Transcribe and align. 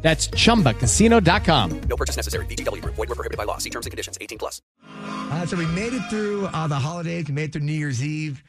That's 0.00 0.28
chumbacasino.com. 0.28 1.80
No 1.80 1.96
purchase 1.96 2.16
necessary. 2.16 2.46
VGW 2.46 2.82
Group. 2.82 2.94
Void 2.94 3.08
were 3.08 3.14
prohibited 3.16 3.36
by 3.36 3.44
law. 3.44 3.58
See 3.58 3.70
terms 3.70 3.86
and 3.86 3.90
conditions. 3.90 4.16
18 4.20 4.38
plus. 4.38 4.62
Uh, 4.84 5.44
so 5.44 5.56
we 5.56 5.66
made 5.66 5.92
it 5.92 6.02
through 6.08 6.46
uh, 6.46 6.66
the 6.66 6.78
holidays. 6.78 7.26
We 7.28 7.34
made 7.34 7.50
it 7.50 7.52
through 7.52 7.62
New 7.62 7.72
Year's 7.72 8.02
Eve. 8.02 8.42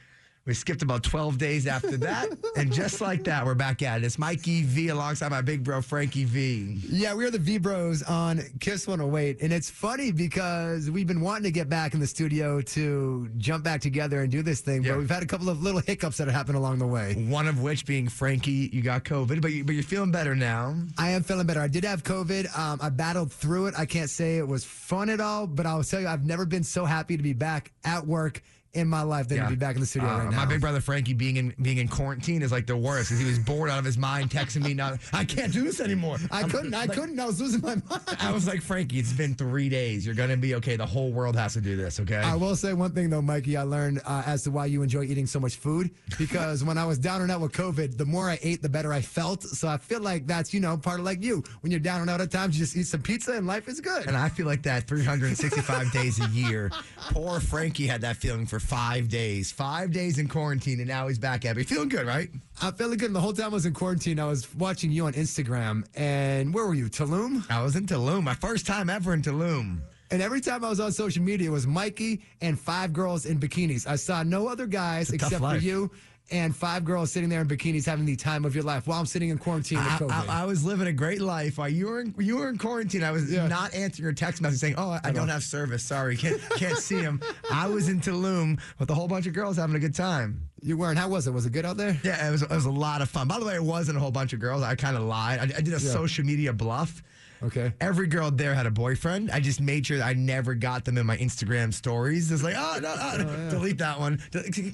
We 0.50 0.54
skipped 0.54 0.82
about 0.82 1.04
12 1.04 1.38
days 1.38 1.68
after 1.68 1.96
that. 1.98 2.26
and 2.56 2.72
just 2.72 3.00
like 3.00 3.22
that, 3.22 3.46
we're 3.46 3.54
back 3.54 3.82
at 3.82 3.98
it. 4.02 4.04
It's 4.04 4.18
Mikey 4.18 4.64
V 4.64 4.88
alongside 4.88 5.30
my 5.30 5.42
big 5.42 5.62
bro, 5.62 5.80
Frankie 5.80 6.24
V. 6.24 6.76
Yeah, 6.88 7.14
we 7.14 7.24
are 7.24 7.30
the 7.30 7.38
V 7.38 7.58
Bros 7.58 8.02
on 8.02 8.40
Kiss 8.58 8.88
108. 8.88 9.42
And 9.42 9.52
it's 9.52 9.70
funny 9.70 10.10
because 10.10 10.90
we've 10.90 11.06
been 11.06 11.20
wanting 11.20 11.44
to 11.44 11.52
get 11.52 11.68
back 11.68 11.94
in 11.94 12.00
the 12.00 12.06
studio 12.08 12.60
to 12.62 13.30
jump 13.38 13.62
back 13.62 13.80
together 13.80 14.22
and 14.22 14.32
do 14.32 14.42
this 14.42 14.60
thing, 14.60 14.82
Yeah. 14.82 14.94
but 14.94 14.98
we've 14.98 15.08
had 15.10 15.22
a 15.22 15.26
couple 15.26 15.48
of 15.50 15.62
little 15.62 15.82
hiccups 15.82 16.16
that 16.16 16.26
have 16.26 16.34
happened 16.34 16.56
along 16.56 16.80
the 16.80 16.86
way. 16.88 17.14
One 17.28 17.46
of 17.46 17.62
which 17.62 17.86
being 17.86 18.08
Frankie, 18.08 18.70
you 18.72 18.82
got 18.82 19.04
COVID, 19.04 19.40
but, 19.40 19.52
you, 19.52 19.62
but 19.62 19.76
you're 19.76 19.84
feeling 19.84 20.10
better 20.10 20.34
now. 20.34 20.74
I 20.98 21.10
am 21.10 21.22
feeling 21.22 21.46
better. 21.46 21.60
I 21.60 21.68
did 21.68 21.84
have 21.84 22.02
COVID. 22.02 22.58
Um, 22.58 22.80
I 22.82 22.88
battled 22.88 23.32
through 23.32 23.66
it. 23.66 23.74
I 23.78 23.86
can't 23.86 24.10
say 24.10 24.38
it 24.38 24.48
was 24.48 24.64
fun 24.64 25.10
at 25.10 25.20
all, 25.20 25.46
but 25.46 25.64
I'll 25.64 25.84
tell 25.84 26.00
you, 26.00 26.08
I've 26.08 26.26
never 26.26 26.44
been 26.44 26.64
so 26.64 26.86
happy 26.86 27.16
to 27.16 27.22
be 27.22 27.34
back 27.34 27.70
at 27.84 28.04
work 28.04 28.42
in 28.72 28.86
my 28.86 29.02
life 29.02 29.26
than 29.28 29.42
to 29.42 29.48
be 29.48 29.56
back 29.56 29.74
in 29.74 29.80
the 29.80 29.86
studio 29.86 30.08
Uh, 30.08 30.18
right 30.18 30.30
now. 30.30 30.36
My 30.36 30.46
big 30.46 30.60
brother 30.60 30.80
Frankie 30.80 31.12
being 31.12 31.36
in 31.36 31.54
being 31.60 31.78
in 31.78 31.88
quarantine 31.88 32.40
is 32.42 32.52
like 32.52 32.66
the 32.66 32.76
worst 32.76 33.08
because 33.10 33.18
he 33.20 33.26
was 33.26 33.38
bored 33.38 33.68
out 33.68 33.78
of 33.80 33.84
his 33.84 33.98
mind, 33.98 34.30
texting 34.30 34.62
me. 34.62 34.74
Now 34.74 34.96
I 35.12 35.24
can't 35.24 35.52
do 35.52 35.64
this 35.64 35.80
anymore. 35.80 36.18
I 36.30 36.40
I'm- 36.40 36.50
couldn't. 36.50 36.74
I 36.74 36.84
like- 36.84 36.92
couldn't. 36.92 37.18
I 37.18 37.26
was 37.26 37.40
losing 37.40 37.60
my 37.62 37.74
mind. 37.88 38.02
I 38.20 38.30
was 38.32 38.46
like, 38.46 38.62
Frankie, 38.62 38.98
it's 39.00 39.12
been 39.12 39.34
three 39.34 39.68
days. 39.68 40.06
You're 40.06 40.14
gonna 40.14 40.36
be 40.36 40.54
okay. 40.56 40.76
The 40.76 40.86
whole 40.86 41.10
world 41.10 41.34
has 41.36 41.54
to 41.54 41.60
do 41.60 41.76
this. 41.76 41.98
Okay. 42.00 42.16
I 42.16 42.36
will 42.36 42.54
say 42.54 42.72
one 42.72 42.92
thing 42.92 43.10
though, 43.10 43.22
Mikey. 43.22 43.56
I 43.56 43.62
learned 43.62 44.00
uh, 44.06 44.22
as 44.26 44.44
to 44.44 44.50
why 44.52 44.66
you 44.66 44.82
enjoy 44.82 45.02
eating 45.02 45.26
so 45.26 45.40
much 45.40 45.56
food 45.56 45.90
because 46.18 46.62
when 46.62 46.78
I 46.78 46.84
was 46.86 46.98
down 46.98 47.22
and 47.22 47.30
out 47.30 47.40
with 47.40 47.52
COVID, 47.52 47.96
the 47.98 48.06
more 48.06 48.30
I 48.30 48.38
ate, 48.42 48.62
the 48.62 48.68
better 48.68 48.92
I 48.92 49.00
felt. 49.00 49.42
So 49.42 49.66
I 49.66 49.78
feel 49.78 50.00
like 50.00 50.26
that's 50.28 50.54
you 50.54 50.60
know 50.60 50.76
part 50.76 51.00
of 51.00 51.06
like 51.06 51.22
you. 51.24 51.42
When 51.62 51.72
you're 51.72 51.80
down 51.80 52.02
and 52.02 52.08
out 52.10 52.20
at 52.20 52.30
times, 52.30 52.56
you 52.56 52.64
just 52.64 52.76
eat 52.76 52.86
some 52.86 53.02
pizza 53.02 53.32
and 53.32 53.46
life 53.48 53.66
is 53.68 53.80
good. 53.80 54.06
And 54.06 54.16
I 54.16 54.28
feel 54.28 54.46
like 54.46 54.62
that 54.62 54.86
365 54.86 55.90
days 55.92 56.20
a 56.20 56.28
year. 56.28 56.70
Poor 57.10 57.40
Frankie 57.40 57.86
had 57.88 58.00
that 58.02 58.16
feeling 58.16 58.46
for 58.46 58.59
five 58.60 59.08
days. 59.08 59.50
Five 59.50 59.92
days 59.92 60.18
in 60.18 60.28
quarantine, 60.28 60.78
and 60.78 60.88
now 60.88 61.08
he's 61.08 61.18
back 61.18 61.44
at 61.44 61.58
it. 61.58 61.66
Feeling 61.66 61.88
good, 61.88 62.06
right? 62.06 62.30
I'm 62.62 62.74
feeling 62.74 62.98
good. 62.98 63.06
And 63.06 63.16
the 63.16 63.20
whole 63.20 63.32
time 63.32 63.46
I 63.46 63.48
was 63.48 63.66
in 63.66 63.74
quarantine, 63.74 64.20
I 64.20 64.26
was 64.26 64.54
watching 64.54 64.92
you 64.92 65.06
on 65.06 65.14
Instagram. 65.14 65.84
And 65.94 66.54
where 66.54 66.66
were 66.66 66.74
you? 66.74 66.88
Tulum. 66.88 67.50
I 67.50 67.62
was 67.62 67.76
in 67.76 67.86
Tulum. 67.86 68.22
My 68.22 68.34
first 68.34 68.66
time 68.66 68.90
ever 68.90 69.14
in 69.14 69.22
Tulum. 69.22 69.80
And 70.10 70.20
every 70.20 70.40
time 70.40 70.64
I 70.64 70.68
was 70.68 70.80
on 70.80 70.92
social 70.92 71.22
media, 71.22 71.48
it 71.48 71.52
was 71.52 71.66
Mikey 71.66 72.20
and 72.40 72.58
five 72.58 72.92
girls 72.92 73.26
in 73.26 73.38
bikinis. 73.38 73.86
I 73.86 73.96
saw 73.96 74.22
no 74.22 74.48
other 74.48 74.66
guys 74.66 75.10
except 75.10 75.34
for 75.36 75.40
life. 75.40 75.62
you 75.62 75.90
and 76.32 76.54
five 76.54 76.84
girls 76.84 77.10
sitting 77.10 77.28
there 77.28 77.40
in 77.40 77.48
bikinis 77.48 77.84
having 77.84 78.04
the 78.04 78.14
time 78.16 78.44
of 78.44 78.54
your 78.54 78.62
life 78.62 78.86
while 78.86 78.98
I'm 79.00 79.06
sitting 79.06 79.30
in 79.30 79.38
quarantine 79.38 79.78
with 79.78 79.86
I, 79.88 79.98
COVID. 79.98 80.28
I, 80.28 80.42
I 80.42 80.44
was 80.46 80.64
living 80.64 80.86
a 80.88 80.92
great 80.92 81.20
life. 81.20 81.58
While 81.58 81.68
you 81.68 81.86
were 81.88 82.00
in, 82.00 82.14
you 82.18 82.36
were 82.38 82.48
in 82.48 82.58
quarantine, 82.58 83.02
I 83.04 83.10
was 83.12 83.30
Yeah. 83.30 83.46
not 83.48 83.72
answering 83.74 84.04
your 84.04 84.12
text 84.12 84.40
message 84.42 84.58
saying, 84.60 84.74
"Oh, 84.78 84.90
I, 84.90 85.00
I 85.04 85.10
don't 85.12 85.28
have 85.28 85.42
service. 85.44 85.84
Sorry, 85.84 86.16
can't 86.16 86.40
can't 86.56 86.78
see 86.78 86.98
him." 87.00 87.20
I 87.52 87.66
was 87.68 87.88
in 87.88 88.00
Tulum 88.00 88.60
with 88.78 88.90
a 88.90 88.94
whole 88.94 89.08
bunch 89.08 89.26
of 89.26 89.32
girls 89.32 89.56
having 89.56 89.76
a 89.76 89.80
good 89.80 89.94
time. 89.94 90.48
you 90.62 90.76
weren't. 90.76 90.98
How 90.98 91.08
was 91.08 91.26
it? 91.26 91.32
Was 91.32 91.46
it 91.46 91.52
good 91.52 91.64
out 91.66 91.76
there? 91.76 91.98
Yeah, 92.04 92.28
it 92.28 92.30
was, 92.32 92.42
it 92.42 92.50
was 92.50 92.64
a 92.66 92.70
lot 92.70 93.00
of 93.02 93.08
fun. 93.08 93.26
By 93.28 93.38
the 93.38 93.46
way, 93.46 93.54
it 93.54 93.62
wasn't 93.62 93.96
a 93.96 94.00
whole 94.00 94.10
bunch 94.12 94.32
of 94.32 94.40
girls. 94.40 94.62
I 94.62 94.74
kind 94.76 94.96
of 94.96 95.02
lied. 95.04 95.38
I, 95.40 95.44
I 95.44 95.60
did 95.60 95.68
a 95.68 95.70
Yeah. 95.70 95.78
social 95.78 96.24
media 96.24 96.52
bluff. 96.52 97.02
Okay. 97.42 97.72
Every 97.80 98.06
girl 98.06 98.30
there 98.30 98.54
had 98.54 98.66
a 98.66 98.70
boyfriend. 98.70 99.30
I 99.30 99.40
just 99.40 99.60
made 99.60 99.86
sure 99.86 99.96
that 99.98 100.06
I 100.06 100.12
never 100.12 100.54
got 100.54 100.84
them 100.84 100.98
in 100.98 101.06
my 101.06 101.16
Instagram 101.16 101.72
stories. 101.72 102.30
It's 102.30 102.42
like, 102.42 102.54
oh, 102.56 102.78
no, 102.82 102.94
no, 103.24 103.50
delete 103.50 103.78
that 103.78 103.98
one. 103.98 104.18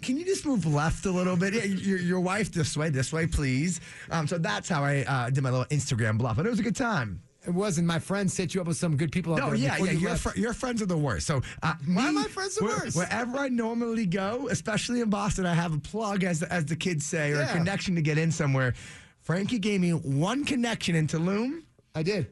Can 0.03 0.17
you 0.19 0.25
just 0.25 0.45
move 0.45 0.67
left 0.67 1.07
a 1.07 1.11
little 1.11 1.37
bit? 1.37 1.55
Yeah, 1.55 1.65
your, 1.65 1.99
your 1.99 2.21
wife 2.21 2.51
this 2.51 2.77
way, 2.77 2.91
this 2.91 3.13
way, 3.13 3.27
please. 3.27 3.81
Um, 4.11 4.27
so 4.27 4.37
that's 4.39 4.69
how 4.69 4.83
I 4.83 5.05
uh, 5.07 5.31
did 5.31 5.43
my 5.45 5.51
little 5.51 5.67
Instagram 5.67 6.19
bluff. 6.19 6.39
And 6.39 6.47
it 6.47 6.51
was 6.51 6.59
a 6.59 6.65
good 6.65 6.75
time. 6.77 7.23
It 7.47 7.55
wasn't. 7.55 7.87
My 7.87 8.01
friend 8.01 8.29
set 8.29 8.53
you 8.57 8.61
up 8.61 8.67
with 8.67 8.77
some 8.77 8.97
good 8.97 9.13
people 9.13 9.35
out 9.35 9.39
No, 9.39 9.47
there. 9.51 9.55
yeah, 9.59 9.77
yeah. 9.79 9.93
you 9.93 9.99
Your, 10.01 10.17
fr- 10.17 10.37
your 10.37 10.53
friends 10.53 10.83
are 10.83 10.87
the 10.87 10.99
worst. 10.99 11.29
So 11.29 11.43
uh, 11.63 11.75
Why 11.87 12.09
are 12.09 12.13
my 12.13 12.25
friends 12.25 12.57
the 12.57 12.65
where- 12.65 12.77
worst? 12.79 12.97
Wherever 12.97 13.39
I 13.39 13.49
normally 13.49 14.07
go, 14.07 14.49
especially 14.51 15.01
in 15.01 15.11
Boston, 15.11 15.47
I 15.47 15.55
have 15.55 15.73
a 15.73 15.79
plug, 15.79 16.25
as 16.25 16.43
as 16.43 16.65
the 16.65 16.75
kids 16.75 17.07
say, 17.07 17.31
or 17.31 17.43
a 17.43 17.47
connection 17.47 17.95
to 17.95 18.03
get 18.03 18.19
in 18.19 18.33
somewhere. 18.33 18.75
Frankie 19.23 19.61
gave 19.61 19.81
me 19.81 19.91
one 19.91 20.45
connection 20.45 20.97
in 20.97 21.07
Tulum. 21.07 21.63
I 21.95 22.03
did. 22.03 22.27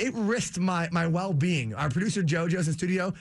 It 0.00 0.14
risked 0.14 0.58
my 0.58 0.88
my 0.90 1.06
well 1.06 1.32
being. 1.32 1.74
Our 1.74 1.90
producer 1.90 2.22
JoJo's 2.22 2.66
in 2.68 2.74
studio. 2.74 3.12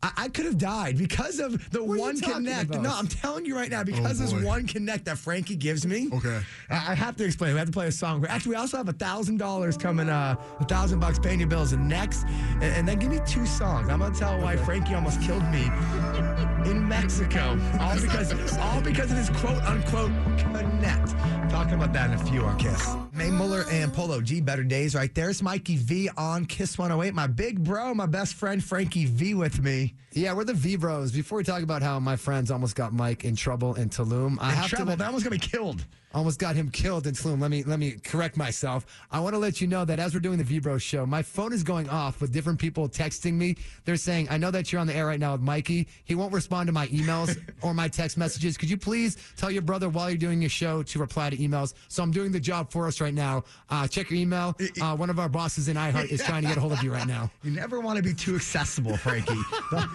I, 0.00 0.12
I 0.16 0.28
could 0.28 0.44
have 0.44 0.58
died 0.58 0.96
because 0.96 1.40
of 1.40 1.70
the 1.72 1.82
What 1.82 1.98
one 1.98 2.20
connect. 2.20 2.70
about? 2.70 2.82
No, 2.82 2.90
I'm 2.94 3.08
telling 3.08 3.44
you 3.44 3.56
right 3.56 3.68
now, 3.68 3.82
because 3.82 4.20
this 4.20 4.32
one 4.32 4.64
connect 4.64 5.06
that 5.06 5.18
Frankie 5.18 5.56
gives 5.56 5.84
me. 5.84 6.08
Okay. 6.12 6.40
I, 6.70 6.92
I 6.92 6.94
have 6.94 7.16
to 7.16 7.24
explain. 7.24 7.52
We 7.54 7.58
have 7.58 7.66
to 7.66 7.72
play 7.72 7.88
a 7.88 7.92
song. 7.92 8.24
Actually, 8.26 8.50
we 8.50 8.56
also 8.56 8.76
have 8.76 8.88
a 8.88 8.92
thousand 8.92 9.38
dollars 9.38 9.76
coming. 9.76 10.08
Uh, 10.08 10.36
a 10.60 10.64
thousand 10.66 11.00
bucks 11.00 11.18
paying 11.18 11.40
your 11.40 11.48
bills 11.48 11.72
and 11.72 11.88
next, 11.88 12.22
and, 12.26 12.62
and 12.62 12.86
then 12.86 13.00
give 13.00 13.10
me 13.10 13.18
two 13.26 13.44
songs. 13.44 13.88
I'm 13.88 13.98
gonna 13.98 14.14
tell 14.14 14.40
why 14.40 14.56
Frankie 14.56 14.94
almost 14.94 15.20
killed 15.20 15.42
me 15.50 15.64
in 16.70 16.86
Mexico, 16.86 17.58
all 17.80 18.00
because 18.00 18.56
all 18.58 18.80
because 18.80 19.10
of 19.10 19.16
his 19.18 19.30
quote 19.30 19.60
unquote 19.64 20.12
connect. 20.38 21.10
Talking 21.50 21.74
about 21.74 21.92
that 21.94 22.10
in 22.10 22.14
a 22.20 22.24
few 22.24 22.44
on 22.44 22.56
Kiss. 22.56 22.94
Mae 23.18 23.30
Muller 23.30 23.64
and 23.70 23.92
Polo 23.92 24.20
G, 24.20 24.40
better 24.40 24.62
days 24.62 24.94
right 24.94 25.12
there. 25.12 25.28
It's 25.28 25.42
Mikey 25.42 25.76
V 25.76 26.08
on 26.16 26.44
Kiss 26.46 26.78
108. 26.78 27.14
My 27.14 27.26
big 27.26 27.64
bro, 27.64 27.92
my 27.92 28.06
best 28.06 28.34
friend 28.34 28.62
Frankie 28.62 29.06
V 29.06 29.34
with 29.34 29.60
me. 29.60 29.94
Yeah, 30.12 30.34
we're 30.34 30.44
the 30.44 30.54
V 30.54 30.76
Bros. 30.76 31.10
Before 31.10 31.38
we 31.38 31.42
talk 31.44 31.62
about 31.62 31.82
how 31.82 31.98
my 31.98 32.14
friends 32.14 32.50
almost 32.52 32.76
got 32.76 32.92
Mike 32.92 33.24
in 33.24 33.34
trouble 33.34 33.74
in 33.74 33.88
Tulum, 33.88 34.38
I 34.40 34.50
In 34.50 34.56
have 34.56 34.68
trouble. 34.68 34.92
to 34.92 34.98
That 34.98 35.10
one's 35.10 35.24
gonna 35.24 35.34
be 35.34 35.40
killed. 35.40 35.84
Almost 36.14 36.38
got 36.38 36.56
him 36.56 36.70
killed 36.70 37.06
in 37.06 37.12
Tulum. 37.14 37.40
Let 37.40 37.50
me 37.50 37.62
let 37.64 37.78
me 37.78 37.92
correct 38.02 38.36
myself. 38.36 38.86
I 39.10 39.20
want 39.20 39.34
to 39.34 39.38
let 39.38 39.60
you 39.60 39.66
know 39.66 39.84
that 39.84 39.98
as 39.98 40.14
we're 40.14 40.20
doing 40.20 40.38
the 40.38 40.44
V 40.44 40.58
Bro 40.58 40.78
show, 40.78 41.04
my 41.04 41.22
phone 41.22 41.52
is 41.52 41.62
going 41.62 41.88
off 41.90 42.20
with 42.22 42.32
different 42.32 42.58
people 42.58 42.88
texting 42.88 43.34
me. 43.34 43.56
They're 43.84 43.96
saying, 43.96 44.28
"I 44.30 44.38
know 44.38 44.50
that 44.50 44.72
you're 44.72 44.80
on 44.80 44.86
the 44.86 44.94
air 44.94 45.06
right 45.06 45.20
now 45.20 45.32
with 45.32 45.42
Mikey. 45.42 45.86
He 46.04 46.14
won't 46.14 46.32
respond 46.32 46.66
to 46.68 46.72
my 46.72 46.86
emails 46.88 47.38
or 47.62 47.74
my 47.74 47.88
text 47.88 48.16
messages. 48.16 48.56
Could 48.56 48.70
you 48.70 48.78
please 48.78 49.18
tell 49.36 49.50
your 49.50 49.60
brother 49.62 49.90
while 49.90 50.08
you're 50.08 50.16
doing 50.16 50.40
your 50.40 50.48
show 50.48 50.82
to 50.82 50.98
reply 50.98 51.28
to 51.28 51.36
emails?" 51.36 51.74
So 51.88 52.02
I'm 52.02 52.10
doing 52.10 52.32
the 52.32 52.40
job 52.40 52.72
for 52.72 52.86
us 52.86 53.02
right 53.02 53.14
now. 53.14 53.44
Uh, 53.68 53.86
check 53.86 54.08
your 54.10 54.18
email. 54.18 54.56
Uh, 54.80 54.96
one 54.96 55.10
of 55.10 55.18
our 55.18 55.28
bosses 55.28 55.68
in 55.68 55.76
iHeart 55.76 56.06
is 56.08 56.22
trying 56.24 56.40
to 56.42 56.48
get 56.48 56.56
a 56.56 56.60
hold 56.60 56.72
of 56.72 56.82
you 56.82 56.92
right 56.92 57.06
now. 57.06 57.30
You 57.44 57.54
never 57.54 57.80
want 57.80 57.96
to 57.96 58.02
be 58.02 58.12
too 58.12 58.34
accessible, 58.34 58.96
Frankie. 58.96 59.32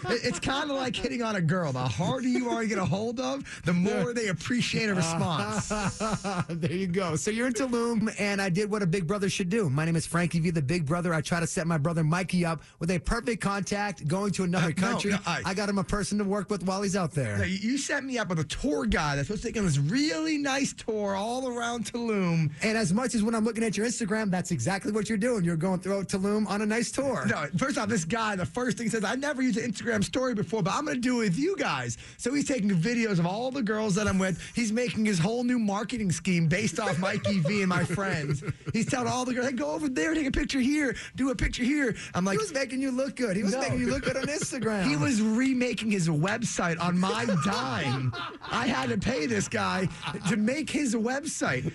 It's 0.09 0.40
kind 0.40 0.72
of 0.72 0.78
like 0.78 0.96
hitting 0.96 1.22
on 1.22 1.35
a 1.35 1.41
girl. 1.41 1.72
The 1.72 1.79
harder 1.79 2.28
you 2.28 2.50
are 2.50 2.62
to 2.62 2.68
get 2.68 2.78
a 2.79 2.85
hold 2.85 3.19
of, 3.19 3.44
the 3.63 3.73
more 3.73 4.13
they 4.13 4.28
appreciate 4.29 4.90
a 4.90 4.96
response. 4.96 5.72
there 6.50 6.72
you 6.74 6.88
go. 6.88 7.16
So 7.16 7.31
you're 7.31 7.47
in 7.47 7.53
Tulum, 7.53 8.14
and 8.19 8.41
I 8.41 8.50
did 8.50 8.69
what 8.69 8.81
a 8.81 8.86
big 8.88 9.08
brother 9.08 9.30
should 9.30 9.50
do. 9.50 9.69
My 9.69 9.86
name 9.86 9.96
is 9.96 10.06
Frankie 10.06 10.40
V, 10.40 10.50
the 10.50 10.62
big 10.62 10.86
brother. 10.86 11.14
I 11.14 11.22
try 11.22 11.40
to 11.40 11.47
set 11.47 11.68
my 11.68 11.78
brother 11.78 12.03
Mikey 12.03 12.46
up 12.46 12.62
with 12.80 12.91
a 12.91 13.00
perfect 13.00 13.41
contact 13.41 14.08
going 14.08 14.31
to 14.34 14.44
another 14.44 14.68
Uh, 14.78 14.81
country. 14.81 15.12
no, 15.12 15.19
I- 15.25 15.41
I 15.46 15.53
got 15.53 15.69
him 15.69 15.78
a 15.78 15.84
person 15.84 16.18
to 16.18 16.24
work 16.24 16.50
with 16.50 16.64
while 16.64 16.81
he's 16.81 16.96
out 16.96 17.12
there. 17.12 17.46
you 17.46 17.74
you 17.74 17.78
set 17.78 18.03
me 18.03 18.18
up 18.18 18.30
with 18.30 18.40
a 18.40 18.44
tour 18.44 18.86
guide 18.86 19.18
that's 19.18 19.28
supposed 19.28 19.44
to 19.44 19.47
take 19.50 19.58
on 19.58 19.66
this 19.66 19.78
really 19.78 20.38
nice 20.38 20.74
tour 20.74 21.16
all 21.16 21.47
around 21.47 21.86
Tulum. 21.91 22.52
And 22.62 22.78
as 22.78 22.94
much 22.94 23.16
as 23.16 23.24
when 23.24 23.34
I'm 23.35 23.44
looking 23.46 23.64
at 23.64 23.75
your 23.78 23.85
Instagram, 23.88 24.30
that's 24.30 24.52
exactly 24.52 24.91
what 24.91 25.09
you're 25.09 25.18
doing. 25.18 25.44
You're 25.44 25.56
going 25.56 25.80
throughout 25.80 26.08
Tulum 26.09 26.47
on 26.47 26.62
a 26.62 26.66
nice 26.66 26.91
tour. 26.91 27.25
No, 27.25 27.47
first 27.58 27.78
off, 27.78 27.90
this 27.90 28.06
guy, 28.06 28.35
the 28.35 28.46
first 28.46 28.78
thing 28.78 28.85
he 28.88 28.90
says, 28.91 29.03
I 29.03 29.16
never 29.16 29.41
used 29.41 29.58
an 29.58 29.72
Instagram 29.72 30.03
story 30.03 30.34
before, 30.35 30.61
but 30.61 30.73
I'm 30.73 30.85
going 30.85 30.96
to 30.96 31.02
do 31.02 31.22
it 31.22 31.29
with 31.29 31.38
you 31.40 31.55
guys. 31.58 31.97
So 32.17 32.34
he's 32.34 32.47
taking 32.47 32.70
videos 32.72 33.20
of 33.20 33.26
all 33.26 33.52
the 33.52 33.61
girls 33.64 33.96
that 33.96 34.08
I'm 34.08 34.20
with. 34.20 34.40
He's 34.55 34.72
making 34.72 35.05
his 35.05 35.20
whole 35.20 35.44
new 35.44 35.58
marketing 35.93 36.11
scheme 36.11 36.47
based 36.47 36.79
off 36.79 36.97
Mikey 36.97 37.40
V 37.41 37.59
and 37.61 37.69
my 37.69 37.84
friends. 37.84 38.43
He's 38.73 38.87
telling 38.87 39.07
all 39.07 39.25
the 39.25 39.34
girls, 39.35 39.45
hey, 39.49 39.53
go 39.53 39.69
over 39.72 39.87
there, 39.87 40.16
take 40.16 40.25
a 40.25 40.31
picture 40.31 40.59
here, 40.59 40.95
do 41.16 41.29
a 41.29 41.35
picture 41.35 41.63
here. 41.63 41.95
I'm 42.16 42.25
like, 42.25 42.34
He 42.34 42.37
was 42.40 42.51
making 42.51 42.81
you 42.81 42.90
look 42.90 43.16
good. 43.16 43.35
He 43.37 43.43
was 43.43 43.51
No. 43.53 43.59
making 43.61 43.79
you 43.79 43.91
look 43.91 44.03
good 44.03 44.17
on 44.17 44.23
Instagram. 44.23 44.85
He 44.87 44.95
was 44.95 45.22
remaking 45.22 45.91
his 45.91 46.09
website 46.09 46.79
on 46.81 46.97
my 46.97 47.25
dime. 47.45 48.11
I 48.51 48.66
had 48.66 48.90
to 48.90 48.97
pay 48.97 49.28
this 49.28 49.47
guy 49.47 49.87
to 50.29 50.35
make 50.35 50.67
his 50.67 50.95
website. 50.95 51.72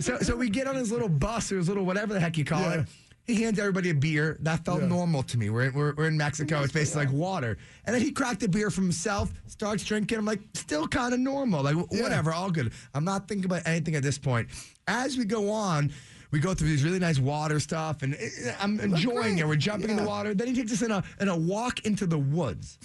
So, 0.00 0.18
so 0.20 0.36
we 0.36 0.48
get 0.48 0.68
on 0.68 0.76
his 0.76 0.92
little 0.92 1.08
bus 1.08 1.50
or 1.50 1.56
his 1.56 1.68
little 1.68 1.84
whatever 1.84 2.14
the 2.14 2.20
heck 2.20 2.38
you 2.38 2.44
call 2.44 2.60
Yeah. 2.60 2.80
it. 2.82 2.86
He 3.26 3.42
hands 3.42 3.58
everybody 3.58 3.90
a 3.90 3.94
beer. 3.94 4.36
That 4.40 4.64
felt 4.64 4.82
Yeah. 4.82 4.86
normal 4.88 5.22
to 5.24 5.36
me. 5.38 5.50
We're, 5.50 5.64
in- 5.66 5.74
we're, 5.74 5.94
we're 5.94 6.06
in 6.08 6.16
Mexico. 6.16 6.62
It's 6.62 6.72
basically 6.72 7.06
like 7.06 7.14
water. 7.14 7.58
And 7.84 7.94
then 7.94 8.00
he 8.02 8.12
cracked 8.12 8.42
a 8.44 8.48
beer 8.48 8.70
for 8.70 8.82
himself, 8.82 9.32
starts 9.48 9.84
drinking. 9.84 10.18
I'm 10.18 10.24
like, 10.24 10.40
still 10.54 10.86
kind 10.86 11.12
of 11.12 11.18
normal. 11.20 11.62
Like, 11.64 11.74
Yeah. 11.90 12.02
whatever, 12.02 12.32
all 12.32 12.50
good. 12.50 12.72
I'm 12.94 13.04
not 13.04 13.26
thinking 13.26 13.44
about 13.46 13.62
anything 13.66 13.96
at 13.96 14.02
this 14.04 14.16
point. 14.18 14.48
As 14.86 15.16
we 15.16 15.24
go 15.24 15.50
on, 15.50 15.92
we 16.30 16.38
go 16.38 16.54
through 16.54 16.68
these 16.68 16.84
really 16.84 16.98
nice 17.00 17.18
water 17.18 17.58
stuff, 17.60 18.02
and 18.02 18.14
eh, 18.14 18.28
eh, 18.44 18.54
I'm 18.60 18.78
enjoying 18.80 19.38
it. 19.38 19.46
We're 19.46 19.56
jumping 19.56 19.90
in 19.90 19.96
the 19.96 20.04
water. 20.04 20.34
Then 20.34 20.48
he 20.48 20.54
takes 20.54 20.72
us 20.72 20.82
in 20.82 20.90
a 20.90 21.02
in 21.20 21.28
a 21.28 21.36
walk 21.36 21.84
into 21.86 22.06
the 22.06 22.18
woods. 22.18 22.78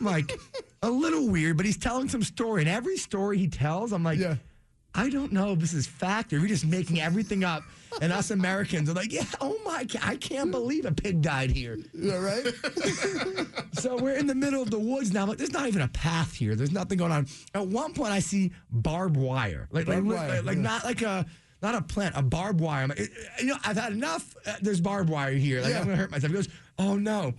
I'm 0.00 0.06
like 0.06 0.38
a 0.82 0.90
little 0.90 1.28
weird, 1.28 1.56
but 1.56 1.66
he's 1.66 1.76
telling 1.78 2.08
some 2.08 2.22
story, 2.22 2.62
and 2.62 2.68
every 2.70 2.96
story 2.96 3.38
he 3.38 3.48
tells, 3.48 3.92
I'm 3.92 4.02
like, 4.04 4.18
Yeah. 4.18 4.36
I 4.94 5.08
don't 5.08 5.32
know 5.32 5.52
if 5.52 5.58
this 5.58 5.72
is 5.72 5.86
fact 5.86 6.32
or 6.32 6.38
you're 6.38 6.48
just 6.48 6.66
making 6.66 7.00
everything 7.00 7.44
up. 7.44 7.62
And 8.00 8.12
us 8.12 8.30
Americans 8.30 8.88
are 8.88 8.94
like, 8.94 9.12
yeah, 9.12 9.24
oh 9.40 9.56
my, 9.64 9.86
I 10.02 10.16
can't 10.16 10.50
believe 10.50 10.86
a 10.86 10.92
pig 10.92 11.20
died 11.22 11.50
here. 11.50 11.78
Yeah, 11.94 12.16
right? 12.16 12.46
So 13.74 13.96
we're 13.96 14.14
in 14.16 14.26
the 14.26 14.34
middle 14.34 14.62
of 14.62 14.70
the 14.70 14.78
woods 14.78 15.12
now. 15.12 15.26
Like, 15.26 15.38
there's 15.38 15.52
not 15.52 15.66
even 15.66 15.82
a 15.82 15.88
path 15.88 16.34
here. 16.34 16.54
There's 16.54 16.70
nothing 16.70 16.98
going 16.98 17.10
on. 17.10 17.26
At 17.54 17.66
one 17.66 17.94
point, 17.94 18.12
I 18.12 18.20
see 18.20 18.52
barbed 18.70 19.16
wire, 19.16 19.66
like 19.72 19.88
like, 19.88 19.96
Barbed 20.04 20.08
like, 20.08 20.28
wire, 20.28 20.42
like 20.42 20.56
yeah. 20.56 20.62
not 20.62 20.84
like 20.84 21.02
a 21.02 21.26
not 21.62 21.74
a 21.74 21.82
plant, 21.82 22.14
a 22.16 22.22
barbed 22.22 22.60
wire. 22.60 22.82
I'm 22.82 22.90
like, 22.90 23.10
you 23.40 23.46
know, 23.46 23.56
I've 23.64 23.76
had 23.76 23.92
enough. 23.92 24.36
Uh, 24.46 24.54
there's 24.60 24.80
barbed 24.80 25.08
wire 25.08 25.32
here. 25.32 25.62
Like 25.62 25.70
Yeah. 25.70 25.80
I'm 25.80 25.84
gonna 25.86 25.96
hurt 25.96 26.10
myself. 26.10 26.30
He 26.30 26.36
goes, 26.36 26.48
oh 26.78 26.96
no. 26.96 27.32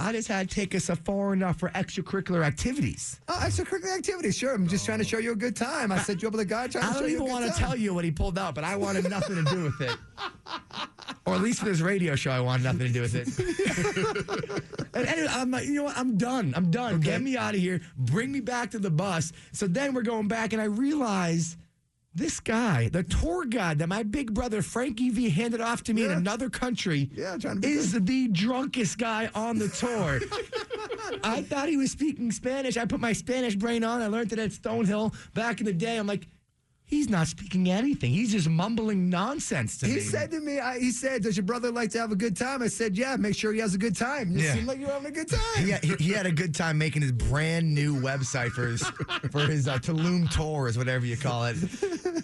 I 0.00 0.12
just 0.12 0.28
had 0.28 0.48
to 0.48 0.54
take 0.54 0.74
us 0.74 0.86
far 1.04 1.32
enough 1.32 1.58
for 1.58 1.68
extracurricular 1.70 2.44
activities. 2.44 3.20
Oh, 3.28 3.38
extracurricular 3.42 3.96
activities, 3.96 4.36
Sure. 4.36 4.54
I'm 4.54 4.66
just 4.66 4.86
trying 4.86 4.98
to 4.98 5.04
show 5.04 5.18
you 5.18 5.32
a 5.32 5.36
good 5.36 5.54
time. 5.54 5.92
I 5.92 5.98
set 5.98 6.22
you 6.22 6.28
up 6.28 6.32
with 6.32 6.40
a 6.40 6.44
guy 6.44 6.68
trying 6.68 6.92
to 6.92 6.98
show 6.98 7.04
you. 7.04 7.06
I 7.06 7.10
show 7.10 7.10
don't 7.10 7.10
you 7.10 7.18
a 7.18 7.24
even 7.24 7.32
want 7.32 7.54
to 7.54 7.60
tell 7.60 7.76
you 7.76 7.94
what 7.94 8.04
he 8.04 8.10
pulled 8.10 8.38
out, 8.38 8.54
but 8.54 8.64
I 8.64 8.76
wanted 8.76 9.08
nothing 9.10 9.36
to 9.36 9.50
do 9.50 9.64
with 9.64 9.80
it. 9.82 9.96
or 11.26 11.34
at 11.34 11.42
least 11.42 11.60
for 11.60 11.66
this 11.66 11.80
radio 11.80 12.14
show, 12.14 12.30
I 12.30 12.40
wanted 12.40 12.64
nothing 12.64 12.86
to 12.86 12.92
do 12.92 13.00
with 13.02 13.14
it. 13.14 13.28
and 14.94 15.06
anyway, 15.06 15.28
I'm 15.30 15.50
like, 15.50 15.66
you 15.66 15.74
know 15.74 15.84
what? 15.84 15.98
I'm 15.98 16.16
done. 16.16 16.54
I'm 16.56 16.70
done. 16.70 17.00
Get 17.00 17.20
me 17.20 17.36
out 17.36 17.54
of 17.54 17.60
here. 17.60 17.80
Bring 17.96 18.32
me 18.32 18.40
back 18.40 18.70
to 18.70 18.78
the 18.78 18.90
bus. 18.90 19.32
So 19.52 19.66
then 19.66 19.92
we're 19.92 20.02
going 20.02 20.28
back, 20.28 20.52
and 20.52 20.62
I 20.62 20.66
realize 20.66 21.56
this 22.14 22.40
guy, 22.40 22.88
the 22.88 23.02
tour 23.04 23.44
guide 23.44 23.78
that 23.78 23.88
my 23.88 24.02
big 24.02 24.34
brother 24.34 24.62
Frankie 24.62 25.10
V 25.10 25.30
handed 25.30 25.60
off 25.60 25.82
to 25.84 25.94
me 25.94 26.04
in 26.04 26.10
another 26.10 26.50
country, 26.50 27.08
Yeah, 27.14 27.36
trying 27.36 27.56
to 27.56 27.60
be 27.60 27.68
is 27.68 27.92
the 27.92 28.28
drunkest 28.28 28.98
guy 28.98 29.30
on 29.34 29.58
the 29.58 29.68
tour. 29.68 30.20
I 31.24 31.42
thought 31.42 31.68
he 31.68 31.76
was 31.76 31.90
speaking 31.92 32.30
Spanish. 32.32 32.76
I 32.76 32.84
put 32.84 33.00
my 33.00 33.12
Spanish 33.12 33.54
brain 33.54 33.84
on. 33.84 34.02
I 34.02 34.08
learned 34.08 34.32
it 34.32 34.38
at 34.38 34.50
Stonehill 34.50 35.14
back 35.34 35.60
in 35.60 35.66
the 35.66 35.72
day. 35.72 35.96
I'm 35.96 36.06
like, 36.06 36.26
he's 36.90 37.08
not 37.08 37.26
speaking 37.28 37.70
anything. 37.70 38.10
He's 38.10 38.32
just 38.32 38.48
mumbling 38.48 39.08
nonsense 39.08 39.78
to 39.78 39.86
He 39.86 39.94
me. 39.94 40.00
said 40.00 40.30
to 40.32 40.40
me, 40.40 40.58
I, 40.58 40.78
he 40.78 40.90
said, 40.90 41.22
Does 41.22 41.36
your 41.36 41.44
brother 41.44 41.70
like 41.70 41.90
to 41.90 41.98
have 42.00 42.12
a 42.12 42.16
good 42.16 42.36
time? 42.36 42.62
I 42.62 42.66
said, 42.68 42.96
Yeah, 42.98 43.16
make 43.16 43.34
sure 43.36 43.52
he 43.52 43.60
has 43.60 43.74
a 43.74 43.78
good 43.78 43.96
time. 43.96 44.32
You 44.32 44.40
Yeah. 44.44 44.54
seem 44.54 44.66
like 44.66 44.78
you're 44.80 44.90
having 44.90 45.06
a 45.06 45.14
good 45.14 45.28
time. 45.28 45.40
He 45.64 45.70
had, 45.70 45.84
he, 45.84 45.94
he 45.94 46.10
had 46.12 46.26
a 46.26 46.32
good 46.32 46.54
time 46.54 46.76
making 46.78 47.02
his 47.02 47.12
brand 47.12 47.72
new 47.74 47.94
website 48.00 48.50
for 48.50 48.66
his 48.66 48.82
for 49.30 49.40
his 49.46 49.68
uh, 49.68 49.78
Tulum 49.78 50.30
tours, 50.30 50.76
whatever 50.76 51.06
you 51.06 51.16
call 51.16 51.44
it. 51.46 51.56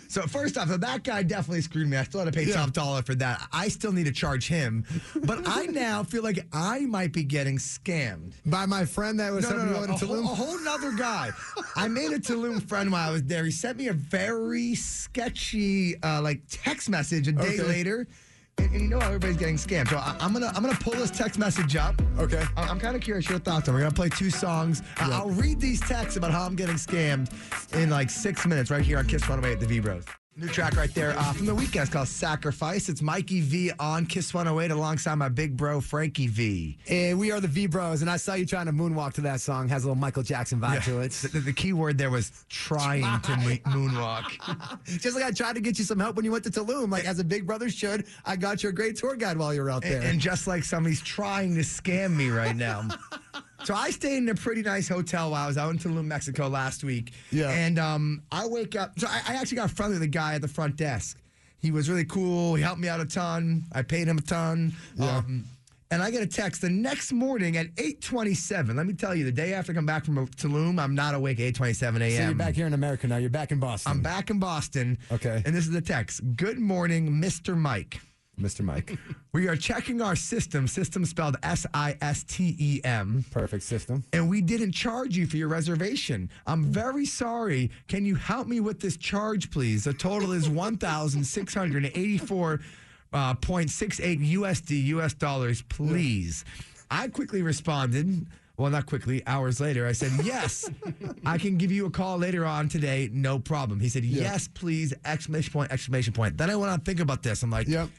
So 0.09 0.23
first 0.23 0.57
off, 0.57 0.69
that 0.69 1.05
guy 1.05 1.23
definitely 1.23 1.61
screwed 1.63 1.89
me. 1.89 1.97
I 1.97 2.05
still 2.05 2.21
had 2.25 2.33
to 2.33 2.39
pay 2.39 2.51
top 2.51 2.73
dollar 2.73 3.03
for 3.03 3.15
that. 3.17 3.47
I 3.53 3.69
still 3.69 3.93
need 3.93 4.07
to 4.07 4.13
charge 4.13 4.47
him, 4.49 4.85
but 5.25 5.41
I 5.47 5.67
now 5.67 6.03
feel 6.03 6.23
like 6.23 6.47
I 6.53 6.81
might 6.81 7.13
be 7.13 7.23
getting 7.25 7.59
scammed. 7.59 8.33
By 8.47 8.67
my 8.67 8.85
friend 8.85 9.21
that 9.21 9.33
was 9.33 9.49
No, 9.49 9.57
no, 9.57 9.65
no, 9.65 9.83
a 9.83 9.87
go 9.87 9.99
to 9.99 10.07
whole, 10.07 10.17
Tulum. 10.17 10.23
a 10.25 10.27
whole 10.35 10.69
other 10.69 10.93
guy. 10.93 11.31
I 11.77 11.89
made 11.89 12.13
a 12.13 12.19
Tulum 12.19 12.67
friend 12.67 12.91
while 12.91 13.09
I 13.09 13.13
was 13.13 13.25
there. 13.25 13.45
He 13.45 13.51
sent 13.51 13.77
me 13.79 13.89
a 13.89 13.93
very 13.93 14.56
sketchy, 14.65 16.01
uh, 16.03 16.21
like 16.23 16.41
text 16.51 16.89
message 16.89 17.29
a 17.29 17.33
day 17.33 17.55
Okay. 17.55 17.63
later, 17.63 18.07
and, 18.59 18.73
and 18.73 18.81
you 18.83 18.89
know 18.89 18.99
how 19.01 19.07
everybody's 19.09 19.37
getting 19.37 19.57
scammed. 19.57 19.89
So 19.91 19.97
I, 19.97 20.17
I'm 20.21 20.33
gonna 20.33 20.53
I'm 20.55 20.63
gonna 20.63 20.79
pull 20.81 20.95
this 20.95 21.11
text 21.11 21.39
message 21.39 21.77
up. 21.77 21.95
Okay. 22.19 22.43
I- 22.57 22.63
I'm 22.69 22.79
kind 22.81 22.97
of 22.97 23.03
curious 23.03 23.29
your 23.29 23.39
thoughts. 23.39 23.69
on. 23.69 23.75
We're 23.75 23.81
gonna 23.83 23.93
play 23.95 24.09
two 24.09 24.31
songs. 24.31 24.83
I'll 24.99 25.31
read 25.31 25.61
these 25.61 25.81
texts 25.81 26.17
about 26.17 26.31
how 26.33 26.45
I'm 26.45 26.57
getting 26.57 26.77
scammed 26.77 27.31
in 27.75 27.91
like 27.91 28.11
six 28.11 28.47
minutes 28.47 28.71
right 28.71 28.85
here 28.85 28.99
on 28.99 29.07
Kiss 29.07 29.23
108 29.29 29.53
at 29.55 29.61
the 29.61 29.67
V 29.67 29.81
Bros. 29.81 30.05
New 30.39 30.49
track 30.49 30.77
right 30.77 30.93
there 30.93 31.19
uh, 31.19 31.33
from 31.33 31.47
the 31.47 31.55
Weeknd. 31.55 31.81
It's 31.81 31.91
called 31.91 32.09
Sacrifice. 32.09 32.91
It's 32.91 33.01
Mikey 33.01 33.41
V 33.41 33.73
on 33.79 34.05
Kiss 34.05 34.35
108 34.35 34.71
alongside 34.71 35.15
my 35.15 35.31
big 35.31 35.57
bro 35.57 35.81
Frankie 35.81 36.27
V. 36.27 36.77
And 36.91 37.19
we 37.19 37.33
are 37.33 37.41
the 37.41 37.49
V 37.49 37.67
Bros, 37.67 38.03
and 38.03 38.11
I 38.11 38.19
saw 38.19 38.35
you 38.35 38.45
trying 38.45 38.67
to 38.67 38.73
moonwalk 38.73 39.15
to 39.15 39.23
that 39.23 39.41
song. 39.41 39.67
Has 39.69 39.85
a 39.85 39.87
little 39.87 39.99
Michael 39.99 40.23
Jackson 40.23 40.61
vibe 40.61 40.85
to 40.85 41.01
it. 41.01 41.13
The, 41.13 41.41
the 41.41 41.55
key 41.55 41.73
word 41.73 41.97
there 41.97 42.11
was 42.11 42.45
trying 42.51 43.01
to 43.23 43.37
mo- 43.39 43.73
moonwalk. 43.73 44.85
Just 45.01 45.17
like 45.17 45.25
I 45.25 45.31
tried 45.31 45.55
to 45.55 45.63
get 45.63 45.79
you 45.79 45.87
some 45.87 45.99
help 45.99 46.17
when 46.17 46.27
you 46.27 46.33
went 46.33 46.45
to 46.45 46.51
Tulum, 46.51 46.91
like 46.91 47.07
as 47.07 47.19
a 47.19 47.25
big 47.25 47.47
brother 47.47 47.71
should. 47.71 48.05
I 48.27 48.37
got 48.37 48.63
you 48.63 48.69
a 48.69 48.73
great 48.73 48.97
tour 48.97 49.17
guide 49.17 49.39
while 49.39 49.55
you 49.55 49.63
were 49.63 49.71
out 49.71 49.85
there. 49.85 50.03
And, 50.03 50.05
and 50.05 50.21
just 50.21 50.47
like 50.47 50.65
somebody's 50.65 51.01
trying 51.01 51.55
to 51.55 51.63
scam 51.63 52.15
me 52.15 52.29
right 52.29 52.55
now. 52.55 52.87
so 53.67 53.75
I 53.75 53.91
stayed 53.91 54.19
in 54.19 54.29
a 54.29 54.35
pretty 54.35 54.63
nice 54.63 54.89
hotel 54.89 55.33
while 55.33 55.43
I 55.43 55.47
was 55.49 55.59
out 55.59 55.71
in 55.71 55.79
Tulum, 55.79 56.05
Mexico 56.05 56.47
last 56.47 56.85
week. 56.85 57.13
Yeah. 57.33 57.51
And 57.51 57.81
um, 57.81 58.23
I 58.31 58.47
wake 58.47 58.77
up. 58.77 58.97
So 58.97 59.09
I, 59.09 59.21
I 59.27 59.35
actually 59.35 59.57
got 59.57 59.73
friendly 59.73 59.95
with 59.95 60.03
the 60.03 60.09
guy 60.09 60.35
at 60.35 60.41
the 60.41 60.47
front 60.47 60.77
desk. 60.77 61.21
He 61.59 61.73
was 61.73 61.91
really 61.91 62.05
cool. 62.05 62.55
He 62.55 62.63
helped 62.63 62.81
me 62.81 62.87
out 62.87 63.01
a 63.01 63.05
ton. 63.05 63.65
I 63.73 63.83
paid 63.83 64.07
him 64.07 64.19
a 64.19 64.23
ton. 64.23 64.73
Yeah. 64.95 65.17
Um, 65.17 65.47
and 65.91 66.01
I 66.01 66.13
get 66.13 66.23
a 66.23 66.29
text 66.29 66.63
the 66.63 66.71
next 66.71 67.13
morning 67.13 67.57
at 67.57 67.75
8:27. 67.75 68.77
Let 68.77 68.87
me 68.87 68.95
tell 68.95 69.17
you, 69.17 69.25
the 69.25 69.33
day 69.33 69.53
after 69.53 69.73
I 69.73 69.75
come 69.75 69.87
back 69.87 70.05
from 70.05 70.17
Tulum, 70.29 70.81
I'm 70.81 70.95
not 70.95 71.17
awake 71.17 71.41
at 71.41 71.55
8:27 71.55 72.01
a.m. 72.03 72.11
so 72.11 72.23
you're 72.23 72.35
back 72.35 72.55
here 72.55 72.67
in 72.69 72.73
America 72.73 73.09
now. 73.09 73.17
You're 73.17 73.31
back 73.31 73.51
in 73.51 73.59
Boston. 73.59 73.91
I'm 73.91 74.01
back 74.01 74.31
in 74.31 74.39
Boston. 74.39 74.99
Okay. 75.11 75.43
And 75.45 75.55
this 75.55 75.67
is 75.67 75.73
the 75.73 75.81
text. 75.81 76.21
Good 76.37 76.61
morning, 76.61 77.21
Mr. 77.21 77.57
Mike. 77.57 78.01
Mr. 78.41 78.63
Mike. 78.63 78.97
We 79.33 79.49
are 79.49 79.57
checking 79.57 80.01
our 80.01 80.17
system, 80.17 80.67
system 80.67 81.05
spelled 81.05 81.37
S 81.43 81.67
I 81.75 81.97
S 82.01 82.25
T 82.25 82.57
E 82.59 82.81
M, 82.85 83.23
Perfect 83.31 83.63
system. 83.65 84.03
and 84.15 84.31
we 84.31 84.41
didn't 84.41 84.73
charge 84.73 85.15
you 85.15 85.27
for 85.27 85.37
your 85.37 85.49
reservation. 85.49 86.31
I'm 86.47 86.65
very 86.65 87.05
sorry. 87.05 87.71
Can 87.87 88.07
you 88.07 88.15
help 88.15 88.47
me 88.49 88.61
with 88.61 88.81
this 88.81 88.97
charge, 88.97 89.51
please? 89.51 89.85
The 89.85 89.93
total 89.93 90.33
is 90.33 90.49
1,684. 91.47 92.61
Uh, 93.13 93.35
0.68 93.35 94.33
USD 94.33 94.85
US 94.87 95.15
dollars, 95.15 95.63
please. 95.63 96.45
I 96.91 97.09
quickly 97.09 97.43
responded. 97.43 98.27
Well, 98.59 98.71
not 98.71 98.87
quickly. 98.87 99.23
Hours 99.27 99.61
later, 99.61 99.87
I 99.87 99.93
said, 99.93 100.13
"Yes, 100.25 100.69
I 101.27 101.37
can 101.39 101.57
give 101.59 101.71
you 101.71 101.85
a 101.87 101.91
call 101.91 102.17
later 102.19 102.45
on 102.47 102.69
today. 102.71 103.11
No 103.13 103.39
problem." 103.39 103.81
He 103.81 103.89
said, 103.91 104.05
"Yes, 104.05 104.49
please!" 104.49 104.95
Exclamation 105.05 105.53
point! 105.53 105.71
Exclamation 105.71 106.13
point! 106.15 106.39
Then 106.39 106.49
I 106.51 106.57
went 106.57 106.73
on 106.73 106.79
to 106.79 106.85
think 106.85 107.01
about 107.01 107.23
this. 107.23 107.43
I'm 107.43 107.51
like, 107.51 107.69
Yep. 107.69 107.91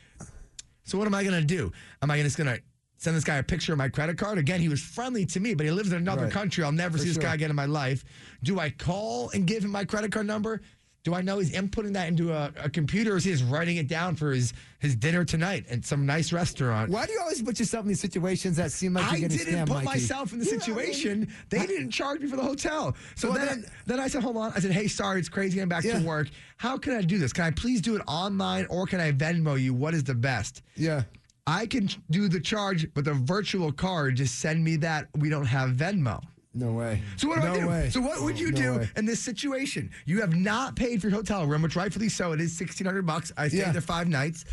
So 0.88 0.98
what 0.98 1.06
am 1.06 1.14
I 1.14 1.24
going 1.24 1.40
to 1.40 1.46
do? 1.46 1.72
Am 2.02 2.10
I 2.10 2.22
just 2.22 2.38
going 2.38 2.48
to 2.48 2.62
send 2.98 3.16
this 3.16 3.24
guy 3.24 3.36
a 3.36 3.44
picture 3.44 3.74
of 3.74 3.78
my 3.78 3.90
credit 3.90 4.18
card? 4.18 4.38
Again, 4.38 4.62
he 4.62 4.70
was 4.70 4.82
friendly 4.82 5.26
to 5.28 5.40
me, 5.40 5.54
but 5.54 5.66
he 5.66 5.72
lives 5.72 5.92
in 5.92 5.98
another 5.98 6.24
Right. 6.24 6.32
country. 6.34 6.64
I'll 6.64 6.72
never 6.72 6.98
For 6.98 7.04
see 7.04 7.10
this 7.10 7.18
guy 7.18 7.34
again 7.36 7.50
in 7.50 7.56
my 7.56 7.66
life. 7.66 8.04
Do 8.42 8.60
I 8.60 8.70
call 8.70 9.30
and 9.32 9.46
give 9.46 9.64
him 9.66 9.72
my 9.72 9.84
credit 9.86 10.12
card 10.12 10.26
number? 10.26 10.62
Do 11.08 11.14
I 11.14 11.22
know 11.22 11.40
he's 11.40 11.54
inputting 11.54 11.94
that 11.94 12.10
into 12.10 12.34
a, 12.34 12.52
a 12.62 12.70
computer 12.70 13.14
or 13.14 13.16
is 13.16 13.24
he 13.24 13.32
just 13.32 13.46
writing 13.46 13.78
it 13.78 13.88
down 13.88 14.18
for 14.18 14.34
his, 14.34 14.52
his 14.80 14.94
dinner 14.94 15.24
tonight 15.24 15.66
at 15.70 15.86
some 15.86 16.06
nice 16.06 16.34
restaurant? 16.34 16.90
Why 16.92 17.06
do 17.06 17.14
you 17.14 17.22
always 17.22 17.42
put 17.42 17.58
yourself 17.60 17.84
in 17.84 17.88
these 17.88 18.02
situations 18.02 18.58
that 18.58 18.74
seem 18.74 18.92
like 18.94 19.10
I 19.14 19.16
you're 19.16 19.30
didn't 19.30 19.54
scammed, 19.54 19.68
put 19.68 19.74
Mikey? 19.76 19.86
myself 19.86 20.34
in 20.34 20.40
the 20.40 20.44
Yeah, 20.46 20.52
I 20.52 20.54
mean- 20.56 20.62
situation. 20.66 21.34
they 21.50 21.66
didn't 21.66 21.92
charge 21.92 22.20
me 22.20 22.28
for 22.28 22.36
the 22.36 22.44
hotel. 22.44 22.94
So 23.16 23.30
Well, 23.30 23.38
then, 23.38 23.48
then- 23.62 23.72
then 23.86 24.00
I 24.02 24.10
said, 24.10 24.22
hold 24.22 24.36
on. 24.36 24.52
I 24.54 24.60
said, 24.60 24.72
hey, 24.74 24.90
sorry, 24.90 25.22
it's 25.22 25.30
crazy 25.30 25.62
I'm 25.62 25.70
back 25.70 25.86
Yeah. 25.86 25.98
to 26.00 26.06
work. 26.06 26.28
How 26.58 26.78
can 26.78 26.92
I 26.92 27.02
do 27.04 27.18
this? 27.18 27.32
Can 27.32 27.46
I 27.46 27.52
please 27.52 27.80
do 27.80 27.96
it 27.96 28.02
online 28.06 28.66
or 28.70 28.86
can 28.86 29.00
I 29.00 29.14
Venmo 29.14 29.58
you? 29.58 29.74
What 29.74 29.94
is 29.94 30.04
the 30.04 30.14
best? 30.14 30.62
Yeah. 30.76 31.04
I 31.50 31.68
can 31.68 31.88
do 32.12 32.28
the 32.28 32.42
charge, 32.42 32.94
but 32.94 33.06
the 33.06 33.14
virtual 33.14 33.72
card, 33.72 34.18
just 34.18 34.40
send 34.40 34.62
me 34.62 34.76
that. 34.76 35.08
We 35.18 35.30
don't 35.30 35.46
have 35.46 35.70
Venmo. 35.70 36.22
No 36.58 36.72
way. 36.72 37.02
So 37.18 37.28
what 37.28 37.42
do 37.42 37.48
no 37.48 37.54
I 37.54 37.60
do? 37.60 37.68
Way. 37.68 37.90
So 37.92 38.02
what 38.02 38.22
would 38.24 38.40
you 38.40 38.50
No 38.52 38.58
do 38.58 38.78
way. 38.80 38.90
in 38.96 39.06
this 39.06 39.20
situation? 39.20 39.92
You 40.06 40.22
have 40.22 40.36
not 40.36 40.76
paid 40.76 41.02
for 41.02 41.08
your 41.10 41.18
hotel 41.18 41.46
room, 41.46 41.62
which 41.62 41.76
rightfully 41.76 42.10
so. 42.10 42.32
It 42.32 42.42
is 42.42 42.52
sixteen 42.58 42.86
hundred 42.86 43.06
bucks. 43.06 43.32
I 43.38 43.48
stayed 43.48 43.60
Yeah. 43.60 43.72
there 43.72 43.82
five 43.82 44.08
nights. 44.08 44.44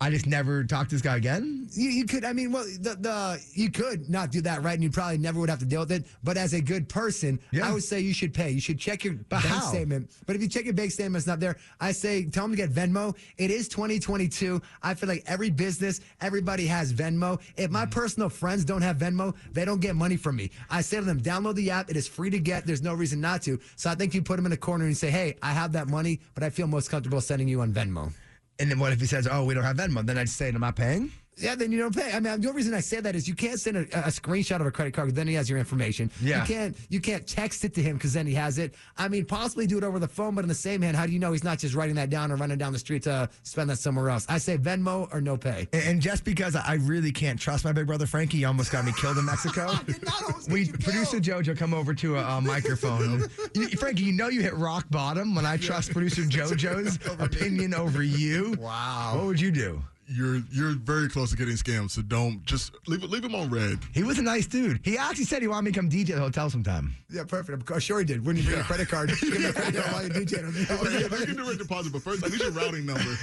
I 0.00 0.10
just 0.10 0.26
never 0.26 0.62
talked 0.62 0.90
to 0.90 0.94
this 0.96 1.02
guy 1.02 1.16
again. 1.16 1.68
You, 1.72 1.90
you 1.90 2.04
could, 2.06 2.24
I 2.24 2.32
mean, 2.32 2.52
well, 2.52 2.64
the, 2.64 2.96
the 3.00 3.42
you 3.52 3.70
could 3.70 4.08
not 4.08 4.30
do 4.30 4.40
that, 4.42 4.62
right? 4.62 4.74
And 4.74 4.82
you 4.82 4.90
probably 4.90 5.18
never 5.18 5.40
would 5.40 5.50
have 5.50 5.58
to 5.58 5.64
deal 5.64 5.80
with 5.80 5.90
it. 5.90 6.06
But 6.22 6.36
as 6.36 6.52
a 6.52 6.60
good 6.60 6.88
person, 6.88 7.40
Yeah. 7.50 7.68
I 7.68 7.72
would 7.72 7.82
say 7.82 7.98
you 7.98 8.14
should 8.14 8.32
pay. 8.32 8.50
You 8.50 8.60
should 8.60 8.78
check 8.78 9.02
your 9.02 9.14
bank 9.14 9.44
how? 9.44 9.60
statement. 9.60 10.12
But 10.26 10.36
if 10.36 10.42
you 10.42 10.48
check 10.48 10.64
your 10.64 10.74
bank 10.74 10.92
statement, 10.92 11.16
it's 11.16 11.26
not 11.26 11.40
there. 11.40 11.56
I 11.80 11.90
say 11.90 12.24
tell 12.26 12.44
them 12.44 12.52
to 12.52 12.56
get 12.56 12.70
Venmo. 12.70 13.16
It 13.38 13.50
is 13.50 13.66
2022. 13.68 14.62
I 14.82 14.94
feel 14.94 15.08
like 15.08 15.24
every 15.26 15.50
business, 15.50 16.00
everybody 16.20 16.66
has 16.66 16.92
Venmo. 16.92 17.40
If 17.56 17.70
my 17.70 17.82
mm-hmm. 17.82 17.90
personal 17.90 18.28
friends 18.28 18.64
don't 18.64 18.82
have 18.82 18.98
Venmo, 18.98 19.34
they 19.52 19.64
don't 19.64 19.80
get 19.80 19.96
money 19.96 20.16
from 20.16 20.36
me. 20.36 20.50
I 20.70 20.80
say 20.80 20.98
to 20.98 21.04
them, 21.04 21.20
download 21.20 21.56
the 21.56 21.72
app. 21.72 21.90
It 21.90 21.96
is 21.96 22.06
free 22.06 22.30
to 22.30 22.38
get. 22.38 22.66
There's 22.66 22.82
no 22.82 22.94
reason 22.94 23.20
not 23.20 23.42
to. 23.42 23.58
So 23.74 23.90
I 23.90 23.96
think 23.96 24.14
you 24.14 24.22
put 24.22 24.36
them 24.36 24.46
in 24.46 24.52
a 24.52 24.56
corner 24.56 24.84
and 24.84 24.96
say, 24.96 25.10
hey, 25.10 25.36
I 25.42 25.52
have 25.52 25.72
that 25.72 25.88
money, 25.88 26.20
but 26.34 26.44
I 26.44 26.50
feel 26.50 26.68
most 26.68 26.88
comfortable 26.88 27.20
sending 27.20 27.48
you 27.48 27.62
on 27.62 27.72
Venmo. 27.72 28.12
And 28.58 28.70
then 28.70 28.78
what 28.78 28.92
if 28.92 29.00
he 29.00 29.06
says, 29.06 29.28
"Oh, 29.30 29.44
we 29.44 29.54
don't 29.54 29.64
have 29.64 29.76
Venmo"? 29.76 30.04
Then 30.04 30.18
I'd 30.18 30.28
say, 30.28 30.48
"I'm 30.48 30.60
not 30.60 30.76
paying." 30.76 31.12
Yeah, 31.40 31.54
then 31.54 31.72
you 31.72 31.78
don't 31.78 31.94
pay. 31.94 32.10
I 32.12 32.20
mean, 32.20 32.40
the 32.40 32.48
only 32.48 32.52
reason 32.56 32.74
I 32.74 32.80
say 32.80 33.00
that 33.00 33.14
is 33.14 33.26
you 33.28 33.34
can't 33.34 33.58
send 33.60 33.76
a, 33.76 33.80
a 33.80 34.10
screenshot 34.10 34.60
of 34.60 34.66
a 34.66 34.70
credit 34.70 34.94
card 34.94 35.06
because 35.08 35.16
then 35.16 35.26
he 35.28 35.34
has 35.34 35.48
your 35.48 35.58
information. 35.58 36.10
Yeah. 36.20 36.40
You 36.42 36.46
can't 36.46 36.76
you 36.88 37.00
can't 37.00 37.26
text 37.26 37.64
it 37.64 37.74
to 37.74 37.82
him 37.82 37.96
because 37.96 38.12
then 38.12 38.26
he 38.26 38.34
has 38.34 38.58
it. 38.58 38.74
I 38.96 39.08
mean, 39.08 39.24
possibly 39.24 39.66
do 39.66 39.78
it 39.78 39.84
over 39.84 39.98
the 39.98 40.08
phone, 40.08 40.34
but 40.34 40.42
in 40.44 40.48
the 40.48 40.54
same 40.54 40.82
hand, 40.82 40.96
how 40.96 41.06
do 41.06 41.12
you 41.12 41.18
know 41.18 41.32
he's 41.32 41.44
not 41.44 41.58
just 41.58 41.74
writing 41.74 41.94
that 41.96 42.10
down 42.10 42.30
and 42.30 42.40
running 42.40 42.58
down 42.58 42.72
the 42.72 42.78
street 42.78 43.02
to 43.04 43.28
spend 43.42 43.70
that 43.70 43.78
somewhere 43.78 44.10
else? 44.10 44.26
I 44.28 44.38
say 44.38 44.58
Venmo 44.58 45.08
or 45.12 45.20
no 45.20 45.36
pay. 45.36 45.68
And- 45.72 45.82
And 45.88 46.02
just 46.02 46.24
because 46.24 46.54
I 46.56 46.74
really 46.74 47.10
can't 47.12 47.38
trust 47.40 47.64
my 47.64 47.72
big 47.72 47.86
brother 47.86 48.06
Frankie, 48.06 48.38
he 48.38 48.44
almost 48.44 48.70
got 48.70 48.84
me 48.84 48.92
killed 49.00 49.18
in 49.18 49.24
Mexico. 49.24 49.72
we 50.48 50.68
producer 50.70 51.18
Jojo 51.18 51.56
come 51.56 51.72
over 51.74 51.94
to 51.94 52.16
a, 52.16 52.24
a 52.38 52.40
microphone. 52.52 53.24
You- 53.54 53.68
Frankie, 53.70 54.04
you 54.04 54.12
know 54.12 54.28
you 54.28 54.42
hit 54.42 54.54
rock 54.54 54.86
bottom 54.90 55.34
when 55.34 55.46
I 55.46 55.56
trust 55.56 55.92
producer 55.92 56.22
Jojo's 56.24 56.98
opinion 57.20 57.74
over 57.74 58.02
you. 58.02 58.54
Wow. 58.58 59.14
What 59.16 59.26
would 59.26 59.40
you 59.40 59.50
do? 59.50 59.82
You're 60.10 60.40
you're 60.50 60.70
very 60.72 61.08
close 61.08 61.30
to 61.32 61.36
getting 61.36 61.54
scammed, 61.56 61.90
so 61.90 62.00
don't 62.00 62.42
just 62.44 62.72
leave 62.86 63.02
it 63.02 63.10
leave 63.10 63.24
him 63.24 63.34
on 63.34 63.50
red. 63.50 63.78
He 63.92 64.02
was 64.02 64.18
a 64.18 64.22
nice 64.22 64.46
dude. 64.46 64.80
He 64.82 64.96
actually 64.96 65.24
said 65.24 65.42
he 65.42 65.48
wanted 65.48 65.66
me 65.66 65.72
to 65.72 65.78
come 65.78 65.90
DJ 65.90 66.10
at 66.10 66.16
the 66.16 66.20
hotel 66.22 66.48
sometime. 66.48 66.94
Yeah, 67.10 67.24
perfect. 67.24 67.70
I'm 67.70 67.78
sure 67.80 67.98
he 67.98 68.04
did. 68.06 68.24
When 68.24 68.36
you 68.36 68.42
bring 68.42 68.58
a 68.58 68.62
credit 68.62 68.88
card, 68.88 69.10
give 69.20 69.34
him 69.34 69.44
a 69.44 69.52
credit 69.52 69.82
card 69.82 69.92
while 69.92 70.02
you're 70.02 70.12
DJing. 70.14 70.70
Okay, 70.82 71.00
you 71.20 71.26
can 71.26 71.36
direct 71.36 71.58
deposit, 71.58 71.92
but 71.92 72.02
first 72.02 72.24
I 72.24 72.28
need 72.28 72.40
your 72.40 72.50
routing 72.52 72.86
number. 72.86 73.02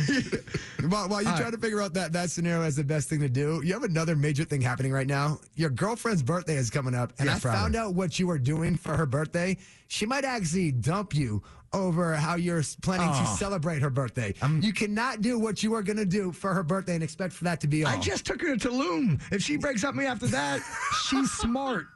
While, 0.87 1.09
while 1.09 1.21
you're 1.23 1.31
All 1.31 1.37
trying 1.37 1.51
to 1.53 1.57
figure 1.57 1.81
out 1.81 1.93
that, 1.95 2.13
that 2.13 2.29
scenario 2.29 2.61
as 2.61 2.75
the 2.75 2.83
best 2.83 3.09
thing 3.09 3.19
to 3.21 3.29
do, 3.29 3.61
you 3.63 3.73
have 3.73 3.81
another 3.83 4.15
major 4.15 4.43
thing 4.43 4.61
happening 4.61 4.91
right 4.91 5.07
now. 5.07 5.39
Your 5.55 5.71
girlfriend's 5.71 6.21
birthday 6.21 6.57
is 6.57 6.69
coming 6.69 6.93
up, 6.93 7.11
and 7.17 7.25
Yeah, 7.27 7.35
I 7.37 7.39
Friday. 7.39 7.57
found 7.57 7.75
out 7.75 7.95
what 7.95 8.19
you 8.19 8.29
are 8.29 8.37
doing 8.37 8.75
for 8.75 8.95
her 8.95 9.07
birthday. 9.07 9.57
She 9.87 10.05
might 10.05 10.25
actually 10.25 10.71
dump 10.71 11.15
you 11.15 11.41
over 11.73 12.15
how 12.15 12.35
you're 12.35 12.63
planning 12.81 13.07
to 13.11 13.29
Oh. 13.31 13.35
celebrate 13.37 13.81
her 13.81 13.89
birthday. 13.89 14.33
you 14.61 14.73
cannot 14.73 15.21
do 15.21 15.37
what 15.39 15.63
you 15.63 15.73
are 15.73 15.83
going 15.83 15.97
to 15.97 16.05
do 16.05 16.31
for 16.31 16.53
her 16.53 16.63
birthday 16.63 16.95
and 16.95 17.03
expect 17.03 17.33
for 17.33 17.43
that 17.45 17.59
to 17.61 17.67
be 17.67 17.83
all. 17.83 17.91
I 17.91 17.99
just 17.99 18.25
took 18.25 18.41
her 18.41 18.55
to 18.55 18.69
Tulum. 18.69 19.21
If 19.31 19.41
she 19.41 19.57
breaks 19.57 19.83
up 19.83 19.95
me 19.95 20.05
after 20.05 20.27
that, 20.27 20.61
she's 21.09 21.31
smart. 21.31 21.87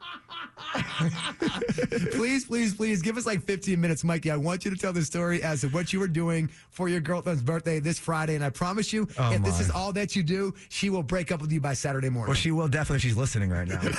please, 2.11 2.45
please, 2.45 2.73
please 2.75 3.01
give 3.01 3.17
us 3.17 3.25
like 3.25 3.41
15 3.43 3.79
minutes, 3.79 4.03
Mikey. 4.03 4.31
I 4.31 4.35
want 4.35 4.65
you 4.65 4.71
to 4.71 4.77
tell 4.77 4.93
the 4.93 5.03
story 5.03 5.41
as 5.41 5.61
to 5.61 5.67
what 5.69 5.93
you 5.93 5.99
were 5.99 6.07
doing 6.07 6.49
for 6.69 6.89
your 6.89 6.99
girlfriend's 6.99 7.41
birthday 7.41 7.79
this 7.79 7.97
Friday. 7.99 8.35
And 8.35 8.43
I 8.43 8.49
promise 8.49 8.91
you, 8.93 9.07
Oh, 9.17 9.31
if 9.31 9.41
this 9.43 9.59
is 9.59 9.69
all 9.71 9.93
that 9.93 10.15
you 10.15 10.23
do, 10.23 10.53
she 10.69 10.89
will 10.89 11.03
break 11.03 11.31
up 11.31 11.41
with 11.41 11.51
you 11.51 11.61
by 11.61 11.73
Saturday 11.73 12.09
morning. 12.09 12.29
Well, 12.29 12.35
she 12.35 12.51
will 12.51 12.67
definitely 12.67 12.99
she's 12.99 13.17
listening 13.17 13.49
right 13.49 13.67
now. 13.67 13.81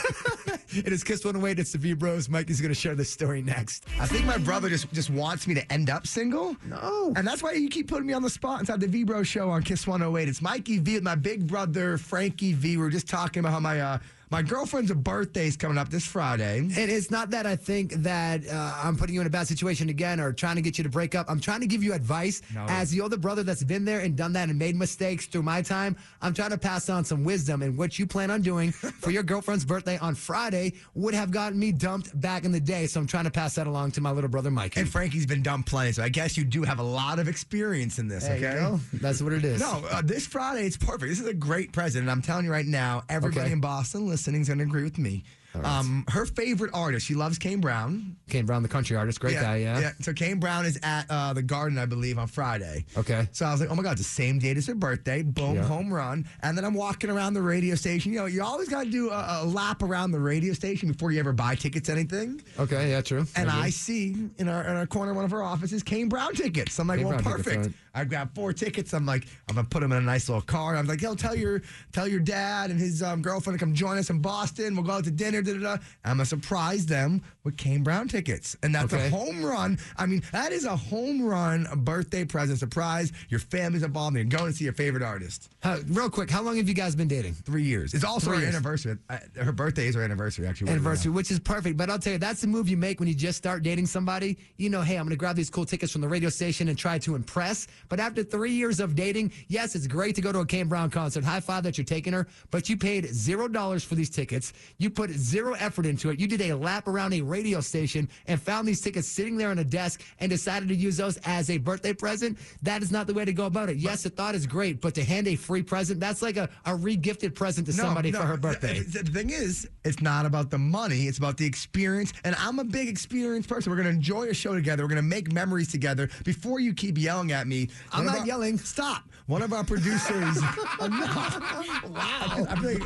It 0.73 0.93
is 0.93 1.03
Kiss 1.03 1.25
108. 1.25 1.59
It's 1.59 1.73
the 1.73 1.79
V 1.79 1.95
Bros. 1.95 2.29
Mikey's 2.29 2.61
going 2.61 2.69
to 2.73 2.79
share 2.79 2.95
this 2.95 3.11
story 3.11 3.43
next. 3.43 3.87
I 3.99 4.07
think 4.07 4.25
my 4.25 4.39
brother 4.39 4.69
just, 4.69 4.89
just 4.93 5.11
wants 5.11 5.49
me 5.49 5.55
to 5.55 5.70
end 5.71 5.89
up 5.89 6.07
single. 6.07 6.57
No. 6.67 7.13
And 7.17 7.27
that's 7.27 7.43
why 7.43 7.53
you 7.53 7.69
keep 7.69 7.89
putting 7.89 8.07
me 8.07 8.13
on 8.13 8.23
the 8.23 8.31
spot 8.31 8.61
inside 8.61 8.81
the 8.81 8.89
V 8.89 9.05
Bro 9.05 9.23
show 9.23 9.51
on 9.51 9.63
Kiss 9.63 9.87
108. 9.87 10.29
It's 10.29 10.43
Mikey 10.43 10.79
V 10.79 10.95
with 10.95 11.03
my 11.03 11.15
big 11.15 11.47
brother, 11.47 11.97
Frankie 11.97 12.53
V. 12.53 12.77
We 12.77 12.85
are 12.85 12.91
just 12.91 13.09
talking 13.09 13.41
about 13.41 13.53
how 13.53 13.61
my 13.61 13.81
uh, 13.81 13.99
my 14.31 14.43
girlfriend's 14.43 14.93
birthday 14.93 15.47
is 15.49 15.57
coming 15.57 15.77
up 15.77 15.89
this 15.89 16.07
Friday. 16.07 16.59
And 16.59 16.77
it's 16.77 17.11
not 17.11 17.31
that 17.31 17.47
I 17.47 17.57
think 17.57 17.93
that 17.95 18.47
uh, 18.49 18.81
I'm 18.85 18.97
putting 18.97 19.15
you 19.17 19.21
in 19.21 19.27
a 19.27 19.31
bad 19.31 19.49
situation 19.49 19.89
again 19.89 20.21
or 20.21 20.33
trying 20.33 20.55
to 20.57 20.63
get 20.63 20.79
you 20.79 20.85
to 20.85 20.91
break 20.91 21.17
up. 21.17 21.27
I'm 21.29 21.41
trying 21.41 21.61
to 21.63 21.67
give 21.67 21.83
you 21.83 21.93
advice 21.95 22.41
No. 22.55 22.65
as 22.69 22.91
the 22.93 23.01
older 23.01 23.17
brother 23.17 23.43
that's 23.43 23.65
been 23.65 23.85
there 23.85 24.01
and 24.01 24.15
done 24.17 24.33
that 24.35 24.49
and 24.49 24.57
made 24.57 24.77
mistakes 24.77 25.27
through 25.27 25.43
my 25.43 25.63
time. 25.63 25.97
I'm 26.23 26.33
trying 26.33 26.51
to 26.51 26.59
pass 26.59 26.89
on 26.89 27.05
some 27.05 27.25
wisdom 27.25 27.63
and 27.63 27.77
what 27.77 27.99
you 27.99 28.07
plan 28.07 28.31
on 28.31 28.41
doing 28.43 28.71
for 29.01 29.11
your 29.11 29.25
girlfriend's 29.25 29.65
birthday 29.65 29.99
on 29.99 30.15
Friday 30.15 30.75
would 30.95 31.15
have 31.15 31.33
gotten 31.33 31.59
me 31.59 31.73
dumped 31.73 32.19
back 32.21 32.45
in 32.45 32.53
the 32.53 32.61
day. 32.61 32.87
So 32.87 33.01
I'm 33.01 33.09
trying 33.09 33.25
to 33.25 33.31
pass 33.33 33.57
that 33.57 33.67
along 33.67 33.91
to 33.93 34.01
my 34.01 34.13
little 34.13 34.31
brother 34.31 34.51
Mike. 34.53 34.77
And 34.77 34.89
Frankie's 34.89 35.27
been 35.27 35.43
dumped 35.43 35.69
plenty, 35.69 35.91
so 35.91 36.05
I 36.05 36.09
guess 36.09 36.37
you 36.37 36.45
do 36.45 36.63
have 36.63 36.79
a 36.79 36.83
lot 36.85 37.19
of 37.19 37.27
experience 37.27 37.99
in 37.99 38.07
this, 38.07 38.29
there 38.29 38.37
okay? 38.37 38.79
That's 38.95 39.21
what 39.21 39.33
it 39.33 39.45
is. 39.45 39.61
No, 39.61 39.83
uh, 39.91 40.03
this 40.03 40.25
Friday 40.27 40.67
it's 40.67 40.77
perfect. 40.77 41.09
This 41.11 41.19
is 41.21 41.27
a 41.27 41.35
great 41.35 41.73
present. 41.73 42.03
and 42.03 42.11
I'm 42.11 42.23
telling 42.23 42.45
you 42.45 42.53
right 42.53 42.65
now, 42.67 43.03
everybody 43.09 43.41
Okay. 43.47 43.53
in 43.53 43.61
Boston 43.61 44.07
listening 44.21 44.43
is 44.43 44.49
going 44.49 44.59
to 44.59 44.65
agree 44.65 44.85
with 44.85 44.99
me. 44.99 45.25
Um, 45.65 46.05
her 46.09 46.27
favorite 46.27 46.71
artist, 46.75 47.07
she 47.07 47.15
loves 47.15 47.37
Kane 47.37 47.61
Brown. 47.61 48.15
Kane 48.29 48.47
Brown, 48.47 48.63
the 48.63 48.69
country 48.69 48.97
artist, 48.97 49.19
great 49.19 49.35
guy. 49.35 49.57
Yeah. 49.57 49.91
So 50.01 50.13
Kane 50.13 50.39
Brown 50.39 50.65
is 50.65 50.79
at 50.85 51.07
uh, 51.11 51.33
the 51.33 51.43
Garden, 51.43 51.77
I 51.77 51.87
believe, 51.87 52.19
on 52.19 52.29
Friday. 52.29 52.85
Okay. 52.97 53.27
So 53.33 53.47
I 53.47 53.51
was 53.51 53.61
like, 53.61 53.69
oh 53.69 53.75
my 53.75 53.83
God, 53.83 53.93
it's 53.93 54.03
the 54.03 54.05
same 54.05 54.39
date 54.39 54.57
as 54.59 54.67
her 54.69 54.77
birthday. 54.77 55.23
Boom, 55.23 55.57
Yeah. 55.57 55.65
home 55.65 55.93
run. 55.93 56.29
And 56.43 56.57
then 56.57 56.65
I'm 56.65 56.75
walking 56.75 57.11
around 57.11 57.35
the 57.35 57.43
radio 57.43 57.75
station. 57.75 58.13
You 58.13 58.21
know, 58.21 58.27
you 58.27 58.45
always 58.45 58.69
got 58.69 58.85
to 58.85 58.91
do 58.91 59.11
a, 59.11 59.41
a 59.43 59.45
lap 59.45 59.83
around 59.83 60.13
the 60.13 60.21
radio 60.21 60.53
station 60.53 60.93
before 60.93 61.11
you 61.11 61.19
ever 61.19 61.33
buy 61.33 61.57
tickets, 61.57 61.89
anything. 61.89 62.41
Okay. 62.59 62.91
Yeah. 62.91 63.01
True. 63.01 63.27
And 63.35 63.49
agree. 63.49 63.61
I 63.61 63.71
see 63.71 64.15
in 64.39 64.49
our 64.49 64.63
in 64.63 64.77
our 64.77 64.87
corner 64.87 65.15
one 65.15 65.25
of 65.25 65.33
our 65.33 65.43
offices 65.43 65.83
Kane 65.83 66.09
Brown 66.09 66.35
tickets. 66.35 66.79
I'm 66.79 66.87
like, 66.87 66.99
Kane 67.01 67.09
well, 67.09 67.19
Brown 67.23 67.37
perfect. 67.43 67.75
I 67.95 68.05
grabbed 68.05 68.35
four 68.35 68.53
tickets. 68.53 68.93
I'm 68.95 69.07
like, 69.07 69.27
I'm 69.49 69.57
gonna 69.57 69.67
put 69.69 69.81
them 69.81 69.93
in 69.93 69.99
a 69.99 70.03
nice 70.03 70.29
little 70.29 70.43
car. 70.43 70.77
I'm 70.77 70.87
like, 70.87 71.03
yo, 71.03 71.15
tell 71.15 71.35
your 71.35 71.63
tell 71.93 72.07
your 72.09 72.21
dad 72.21 72.71
and 72.71 72.79
his 72.79 73.03
um, 73.03 73.23
girlfriend 73.23 73.59
to 73.59 73.65
come 73.65 73.75
join 73.75 73.99
us 73.99 74.11
in 74.11 74.21
Boston. 74.21 74.75
We'll 74.75 74.85
go 74.85 74.93
out 74.93 75.05
to 75.05 75.11
dinner. 75.11 75.43
Da, 75.43 75.55
da, 75.55 75.59
da. 75.59 75.73
I'm 76.05 76.13
gonna 76.19 76.25
surprise 76.27 76.87
them 76.87 77.23
with 77.45 77.57
Kane 77.57 77.83
Brown 77.83 78.07
tickets, 78.09 78.57
and 78.63 78.75
that's 78.75 78.93
Okay. 78.93 79.07
a 79.07 79.11
home 79.11 79.45
run. 79.45 79.79
I 79.97 80.07
mean, 80.07 80.23
that 80.33 80.53
is 80.53 80.65
a 80.67 80.77
home 80.77 81.23
run 81.23 81.67
birthday 81.79 82.25
present 82.25 82.59
surprise. 82.59 83.13
Your 83.29 83.41
family's 83.41 83.83
involved. 83.83 84.17
and 84.17 84.31
You're 84.31 84.39
going 84.39 84.51
to 84.53 84.57
see 84.57 84.65
your 84.65 84.73
favorite 84.75 85.03
artist. 85.03 85.49
Uh, 85.63 85.79
real 85.89 86.11
quick, 86.11 86.31
how 86.31 86.43
long 86.43 86.57
have 86.59 86.69
you 86.69 86.75
guys 86.75 86.95
been 86.95 87.09
dating? 87.09 87.35
Three 87.35 87.63
years. 87.63 87.95
It's 87.95 88.05
also 88.05 88.33
years. 88.33 88.45
anniversary. 88.45 88.97
Uh, 89.09 89.19
her 89.43 89.53
birthday 89.53 89.87
is 89.87 89.95
her 89.95 90.03
anniversary. 90.03 90.47
Actually, 90.47 90.71
anniversary, 90.73 91.11
which 91.13 91.31
is 91.31 91.39
perfect. 91.39 91.77
But 91.77 91.89
I'll 91.91 91.99
tell 91.99 92.13
you, 92.15 92.19
that's 92.19 92.41
the 92.43 92.47
move 92.47 92.69
you 92.69 92.77
make 92.77 92.99
when 93.01 93.09
you 93.09 93.15
just 93.15 93.39
start 93.39 93.63
dating 93.63 93.87
somebody. 93.87 94.37
You 94.59 94.69
know, 94.71 94.83
hey, 94.83 94.97
I'm 94.97 95.05
going 95.05 95.11
to 95.11 95.17
grab 95.17 95.37
these 95.37 95.51
cool 95.51 95.65
tickets 95.65 95.93
from 95.93 96.01
the 96.03 96.09
radio 96.09 96.29
station 96.29 96.69
and 96.69 96.77
try 96.79 96.99
to 96.99 97.15
impress. 97.15 97.67
But 97.91 98.01
after 98.01 98.25
three 98.25 98.53
years 98.53 98.81
of 98.81 98.95
dating, 98.95 99.33
yes, 99.49 99.75
it's 99.75 99.87
great 99.87 100.15
to 100.15 100.23
go 100.23 100.33
to 100.33 100.39
a 100.39 100.47
Kane 100.47 100.69
Brown 100.69 100.89
concert. 100.89 101.25
High 101.25 101.41
five 101.41 101.65
that 101.65 101.77
you're 101.77 101.85
taking 101.85 102.15
her, 102.15 102.27
but 102.51 102.71
you 102.71 102.79
paid 102.79 103.07
zero 103.09 103.49
dollars 103.49 103.85
for 103.85 103.97
these 103.97 104.09
tickets. 104.09 104.55
You 104.79 104.89
put 104.89 105.11
zero 105.11 105.55
effort 105.59 105.85
into 105.85 106.09
it. 106.09 106.19
You 106.19 106.27
did 106.27 106.41
a 106.41 106.55
lap 106.55 106.89
around 106.89 107.13
a 107.13 107.21
radio 107.21 107.61
station 107.61 108.09
and 108.29 108.41
found 108.41 108.67
these 108.67 108.81
tickets 108.81 109.09
sitting 109.09 109.37
there 109.37 109.51
on 109.51 109.59
a 109.59 109.65
desk 109.65 110.03
and 110.21 110.31
decided 110.31 110.69
to 110.69 110.75
use 110.75 110.97
those 110.97 111.19
as 111.25 111.51
a 111.51 111.59
birthday 111.59 111.93
present. 111.93 112.39
That 112.63 112.83
is 112.83 112.93
not 112.93 113.07
the 113.07 113.13
way 113.13 113.25
to 113.25 113.33
go 113.33 113.47
about 113.47 113.69
it. 113.69 113.77
Yes, 113.77 114.05
the 114.05 114.11
thought 114.11 114.35
is 114.35 114.47
great, 114.47 114.81
but 114.81 114.95
to 114.95 115.05
hand 115.05 115.27
a 115.27 115.35
free 115.35 115.63
present, 115.63 115.99
that's 115.99 116.23
like 116.23 116.37
a, 116.37 116.49
a 116.67 116.75
re-gifted 116.75 117.35
present 117.35 117.67
to 117.67 117.73
somebody 117.73 118.13
for 118.13 118.23
her 118.23 118.37
birthday. 118.37 118.79
The, 118.79 119.03
the 119.03 119.11
thing 119.11 119.31
is, 119.31 119.69
it's 119.85 120.01
not 120.01 120.27
about 120.27 120.51
the 120.51 120.59
money, 120.59 121.09
it's 121.09 121.19
about 121.19 121.37
the 121.37 121.47
experience. 121.47 122.13
And 122.23 122.37
I'm 122.37 122.61
a 122.61 122.65
big 122.65 122.89
experience 122.89 123.49
person. 123.49 123.71
We're 123.71 123.83
going 123.83 123.89
to 123.89 123.95
enjoy 123.95 124.29
a 124.29 124.35
show 124.35 124.55
together. 124.55 124.85
We're 124.85 124.91
going 124.91 124.97
to 124.97 125.03
make 125.03 125.33
memories 125.33 125.73
together. 125.73 126.09
Before 126.25 126.61
you 126.61 126.73
keep 126.73 126.97
yelling 126.97 127.33
at 127.33 127.49
me, 127.49 127.69
I'm 127.93 128.05
not 128.05 128.21
our- 128.21 128.27
yelling. 128.27 128.59
Stop. 128.59 129.05
One 129.27 129.43
of 129.43 129.53
our 129.53 129.63
producers. 129.63 130.37
enough. 130.81 131.85
Wow. 131.89 132.47
I 132.49 132.57
feel 132.61 132.73
like, 132.73 132.83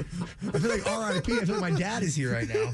I 0.55 0.59
feel 0.59 0.71
like 0.71 1.15
RIP. 1.15 1.43
I 1.43 1.45
feel 1.47 1.59
like 1.59 1.73
my 1.73 1.79
dad 1.79 2.03
is 2.03 2.15
here 2.15 2.33
right 2.33 2.47
now. 2.49 2.71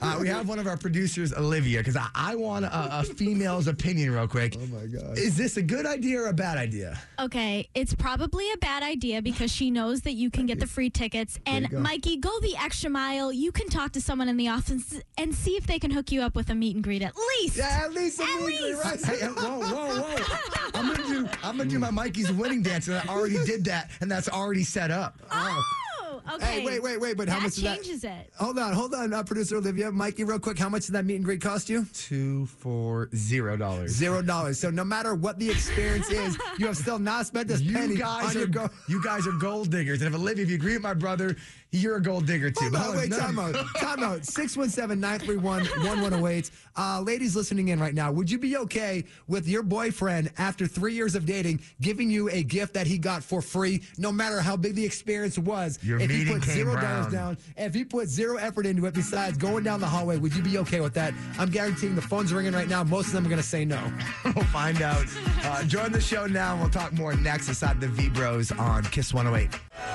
Uh, 0.00 0.18
we 0.18 0.28
have 0.28 0.48
one 0.48 0.58
of 0.58 0.66
our 0.66 0.78
producers, 0.78 1.32
Olivia, 1.34 1.78
because 1.78 1.96
I, 1.96 2.08
I 2.14 2.34
want 2.36 2.64
a, 2.64 3.00
a 3.00 3.04
female's 3.04 3.66
opinion 3.66 4.12
real 4.12 4.26
quick. 4.26 4.56
Oh 4.58 4.66
my 4.66 4.86
God. 4.86 5.18
Is 5.18 5.36
this 5.36 5.56
a 5.58 5.62
good 5.62 5.84
idea 5.84 6.20
or 6.22 6.26
a 6.28 6.32
bad 6.32 6.56
idea? 6.56 6.98
Okay, 7.18 7.68
it's 7.74 7.94
probably 7.94 8.50
a 8.52 8.56
bad 8.58 8.82
idea 8.82 9.20
because 9.20 9.52
she 9.52 9.70
knows 9.70 10.00
that 10.02 10.14
you 10.14 10.30
can 10.30 10.46
get 10.46 10.58
the 10.58 10.66
free 10.66 10.88
tickets. 10.90 11.38
And 11.44 11.70
Mikey, 11.72 12.16
go 12.16 12.30
the 12.40 12.56
extra 12.56 12.88
mile. 12.88 13.30
You 13.30 13.52
can 13.52 13.68
talk 13.68 13.92
to 13.92 14.00
someone 14.00 14.28
in 14.30 14.38
the 14.38 14.48
office 14.48 15.00
and 15.18 15.34
see 15.34 15.52
if 15.56 15.66
they 15.66 15.78
can 15.78 15.90
hook 15.90 16.10
you 16.12 16.22
up 16.22 16.34
with 16.34 16.48
a 16.48 16.54
meet 16.54 16.74
and 16.76 16.82
greet 16.84 17.02
at 17.02 17.12
least. 17.16 17.56
Yeah, 17.58 17.82
at 17.84 17.92
least. 17.92 18.20
At 18.20 18.26
a 18.26 18.28
meet 18.28 18.38
and 18.38 18.46
greet, 18.46 18.62
least. 18.62 18.84
right? 18.84 19.04
Hey, 19.20 19.26
whoa, 19.26 19.58
whoa, 19.60 20.02
whoa! 20.02 20.70
I'm 20.74 20.94
gonna 20.96 21.08
do. 21.08 21.19
I'm 21.42 21.56
gonna 21.56 21.66
do 21.68 21.78
my 21.78 21.90
Mikey's 21.90 22.32
winning 22.32 22.62
dance, 22.62 22.88
and 22.88 22.96
I 22.96 23.04
already 23.12 23.42
did 23.44 23.64
that, 23.66 23.90
and 24.00 24.10
that's 24.10 24.28
already 24.28 24.64
set 24.64 24.90
up. 24.90 25.20
Oh, 25.30 26.22
okay. 26.34 26.44
Hey, 26.60 26.64
wait, 26.64 26.82
wait, 26.82 27.00
wait, 27.00 27.16
but 27.16 27.28
how 27.28 27.36
that 27.36 27.42
much 27.44 27.56
is 27.56 27.62
that? 27.62 27.76
changes 27.82 28.04
it. 28.04 28.32
Hold 28.38 28.58
on, 28.58 28.72
hold 28.72 28.94
on, 28.94 29.12
uh, 29.12 29.22
producer 29.22 29.56
Olivia. 29.56 29.90
Mikey, 29.90 30.24
real 30.24 30.38
quick, 30.38 30.58
how 30.58 30.68
much 30.68 30.86
did 30.86 30.92
that 30.92 31.04
meet 31.04 31.16
and 31.16 31.24
greet 31.24 31.40
cost 31.40 31.68
you? 31.68 31.86
Two 31.92 32.46
for 32.46 33.08
zero 33.14 33.56
dollars. 33.56 33.92
Zero 33.92 34.22
dollars. 34.22 34.58
So 34.58 34.70
no 34.70 34.84
matter 34.84 35.14
what 35.14 35.38
the 35.38 35.50
experience 35.50 36.10
is, 36.10 36.36
you 36.58 36.66
have 36.66 36.76
still 36.76 36.98
not 36.98 37.26
spent 37.26 37.48
this 37.48 37.62
penny 37.62 37.94
You 37.94 37.98
guys 37.98 38.30
on 38.30 38.36
are 38.36 38.38
your 38.40 38.48
go. 38.48 38.68
you 38.88 39.02
guys 39.02 39.26
are 39.26 39.32
gold 39.32 39.70
diggers, 39.70 40.02
and 40.02 40.14
if 40.14 40.20
Olivia, 40.20 40.44
if 40.44 40.50
you 40.50 40.56
agree 40.56 40.74
with 40.74 40.82
my 40.82 40.94
brother, 40.94 41.36
you're 41.72 41.96
a 41.96 42.02
gold 42.02 42.26
digger 42.26 42.50
too. 42.50 42.70
Hold 42.74 42.76
on, 42.76 42.96
wait, 42.96 43.12
time 43.12 43.38
out. 43.38 43.54
Time 43.76 44.02
out. 44.02 44.22
617-931-1108. 44.22 46.50
Uh, 46.76 47.00
ladies 47.02 47.36
listening 47.36 47.68
in 47.68 47.78
right 47.80 47.94
now, 47.94 48.10
would 48.10 48.30
you 48.30 48.38
be 48.38 48.56
okay 48.56 49.04
with 49.28 49.46
your 49.46 49.62
boyfriend, 49.62 50.30
after 50.38 50.66
three 50.66 50.94
years 50.94 51.14
of 51.14 51.26
dating, 51.26 51.60
giving 51.80 52.10
you 52.10 52.28
a 52.30 52.42
gift 52.42 52.74
that 52.74 52.86
he 52.86 52.98
got 52.98 53.22
for 53.22 53.42
free, 53.42 53.82
no 53.98 54.10
matter 54.10 54.40
how 54.40 54.56
big 54.56 54.74
the 54.74 54.84
experience 54.84 55.38
was? 55.38 55.78
If 55.82 56.10
he 56.10 56.24
put 56.24 56.42
zero 56.44 56.80
dollars 56.80 57.12
down, 57.12 57.38
if 57.56 57.74
he 57.74 57.84
put 57.84 58.08
zero 58.08 58.36
effort 58.36 58.66
into 58.66 58.86
it 58.86 58.94
besides 58.94 59.36
going 59.38 59.62
down 59.64 59.80
the 59.80 59.86
hallway, 59.86 60.18
would 60.18 60.34
you 60.34 60.42
be 60.42 60.58
okay 60.58 60.80
with 60.80 60.94
that? 60.94 61.14
I'm 61.38 61.50
guaranteeing 61.50 61.94
the 61.94 62.02
phone's 62.02 62.32
ringing 62.32 62.52
right 62.52 62.68
now. 62.68 62.82
Most 62.82 63.08
of 63.08 63.12
them 63.12 63.26
are 63.26 63.28
going 63.28 63.42
to 63.42 63.46
say 63.46 63.64
no. 63.64 63.80
we'll 64.24 64.44
find 64.46 64.82
out. 64.82 65.04
Uh, 65.44 65.62
join 65.64 65.92
the 65.92 66.00
show 66.00 66.26
now, 66.26 66.52
and 66.52 66.60
we'll 66.60 66.70
talk 66.70 66.92
more 66.92 67.14
next 67.14 67.48
inside 67.48 67.80
the 67.80 67.88
V 67.88 68.08
Bros 68.08 68.50
on 68.52 68.82
Kiss 68.84 69.12
108. 69.14 69.50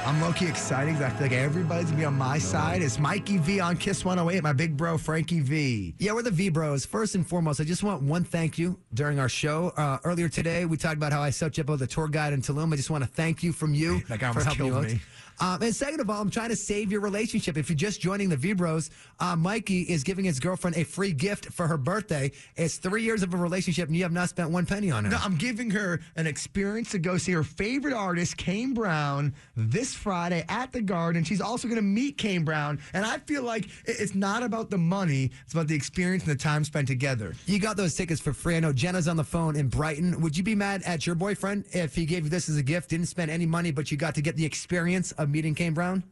I'm 0.06 0.22
low 0.22 0.32
key 0.34 0.48
excited 0.48 0.98
because 0.98 1.14
I 1.14 1.16
feel 1.16 1.28
like 1.28 1.34
everybody's 1.66 1.90
gonna 1.90 2.00
be 2.00 2.06
on 2.06 2.14
my 2.14 2.38
side. 2.38 2.84
It's 2.84 3.00
Mikey 3.00 3.40
V 3.40 3.60
on 3.60 3.76
Kiss 3.76 4.06
108, 4.06 4.44
my 4.44 4.54
big 4.54 4.78
bro 4.78 5.00
Frankie 5.00 5.40
V. 5.40 5.96
Yeah, 5.98 6.12
we're 6.12 6.22
the 6.22 6.30
V 6.30 6.50
Bros. 6.50 6.86
First 6.86 7.16
and 7.16 7.26
foremost, 7.26 7.60
I 7.60 7.64
just 7.64 7.82
want 7.82 8.04
one 8.04 8.24
thank 8.24 8.60
you 8.60 8.78
during 8.94 9.18
our 9.18 9.28
show. 9.28 9.74
Uh, 9.76 9.98
earlier 10.04 10.30
today, 10.30 10.66
we 10.66 10.78
talked 10.78 10.98
about 10.98 11.12
how 11.12 11.24
I 11.24 11.32
set 11.32 11.58
with 11.68 11.82
a 11.82 11.88
tour 11.88 12.08
guide 12.08 12.34
in 12.34 12.44
Tulum. 12.44 12.72
I 12.72 12.76
just 12.76 12.92
want 12.92 13.04
to 13.04 13.10
thank 13.10 13.42
you 13.42 13.52
from 13.52 13.74
you 13.74 14.02
That 14.10 14.20
guy 14.20 14.32
for 14.32 14.44
helping 14.44 14.68
killed 14.68 14.84
me. 14.84 15.02
Um, 15.40 15.62
and 15.62 15.76
second 15.76 16.00
of 16.00 16.10
all, 16.10 16.22
I'm 16.22 16.30
trying 16.30 16.50
to 16.50 16.56
save 16.56 16.92
your 16.92 17.02
relationship. 17.02 17.58
If 17.58 17.70
you're 17.70 17.76
just 17.76 18.00
joining 18.00 18.30
the 18.30 18.38
V 18.38 18.54
Bros, 18.54 18.90
uh, 19.20 19.36
Mikey 19.36 19.82
is 19.82 20.04
giving 20.04 20.24
his 20.26 20.40
girlfriend 20.40 20.78
a 20.78 20.84
free 20.84 21.12
gift 21.12 21.48
for 21.52 21.68
her 21.68 21.78
birthday. 21.78 22.32
It's 22.56 22.78
three 22.78 23.04
years 23.04 23.24
of 23.24 23.34
a 23.34 23.38
relationship, 23.38 23.88
and 23.88 23.98
you 23.98 24.04
have 24.04 24.14
not 24.14 24.30
spent 24.30 24.50
one 24.50 24.66
penny 24.66 24.92
on 24.92 25.04
her. 25.06 25.12
No, 25.12 25.18
I'm 25.22 25.36
giving 25.36 25.70
her 25.72 26.00
an 26.16 26.28
experience 26.28 26.92
to 26.92 27.00
go 27.00 27.18
see 27.18 27.34
her 27.34 27.44
favorite 27.44 27.94
artist, 27.94 28.38
Kane 28.38 28.74
Brown, 28.74 29.34
this 29.56 29.94
Friday 29.94 30.46
at 30.48 30.72
the 30.72 30.82
Garden. 30.82 31.24
She's 31.24 31.42
also 31.56 31.70
going 31.70 31.78
to 31.78 31.82
meet 31.82 32.18
Kane 32.18 32.44
Brown. 32.44 32.82
And 32.92 33.06
I 33.06 33.18
feel 33.20 33.42
like 33.42 33.70
it's 33.86 34.14
not 34.14 34.44
about 34.44 34.70
the 34.70 34.78
money, 34.78 35.32
it's 35.46 35.54
about 35.54 35.70
the 35.70 35.76
experience 35.76 36.26
and 36.26 36.34
the 36.34 36.44
time 36.44 36.66
spent 36.66 36.86
together. 36.86 37.34
You 37.46 37.60
got 37.60 37.78
those 37.78 37.96
tickets 37.96 38.20
for 38.20 38.34
free. 38.34 38.58
I 38.58 38.60
know 38.60 38.74
Jenna's 38.74 39.08
on 39.08 39.16
the 39.16 39.24
phone 39.24 39.56
in 39.56 39.70
Brighton. 39.70 40.20
Would 40.20 40.36
you 40.36 40.44
be 40.44 40.54
mad 40.54 40.84
at 40.84 41.06
your 41.06 41.16
boyfriend 41.16 41.64
if 41.72 41.96
he 41.96 42.06
gave 42.06 42.26
you 42.26 42.30
this 42.30 42.50
as 42.50 42.58
a 42.58 42.64
gift, 42.64 42.90
didn't 42.90 43.06
spend 43.06 43.32
any 43.32 43.46
money, 43.46 43.72
but 43.72 43.90
you 43.90 43.96
got 43.96 44.16
to 44.16 44.22
get 44.22 44.36
the 44.36 44.44
experience 44.44 45.14
of 45.14 45.30
meeting 45.30 45.56
Kane 45.56 45.74
Brown? 45.74 46.04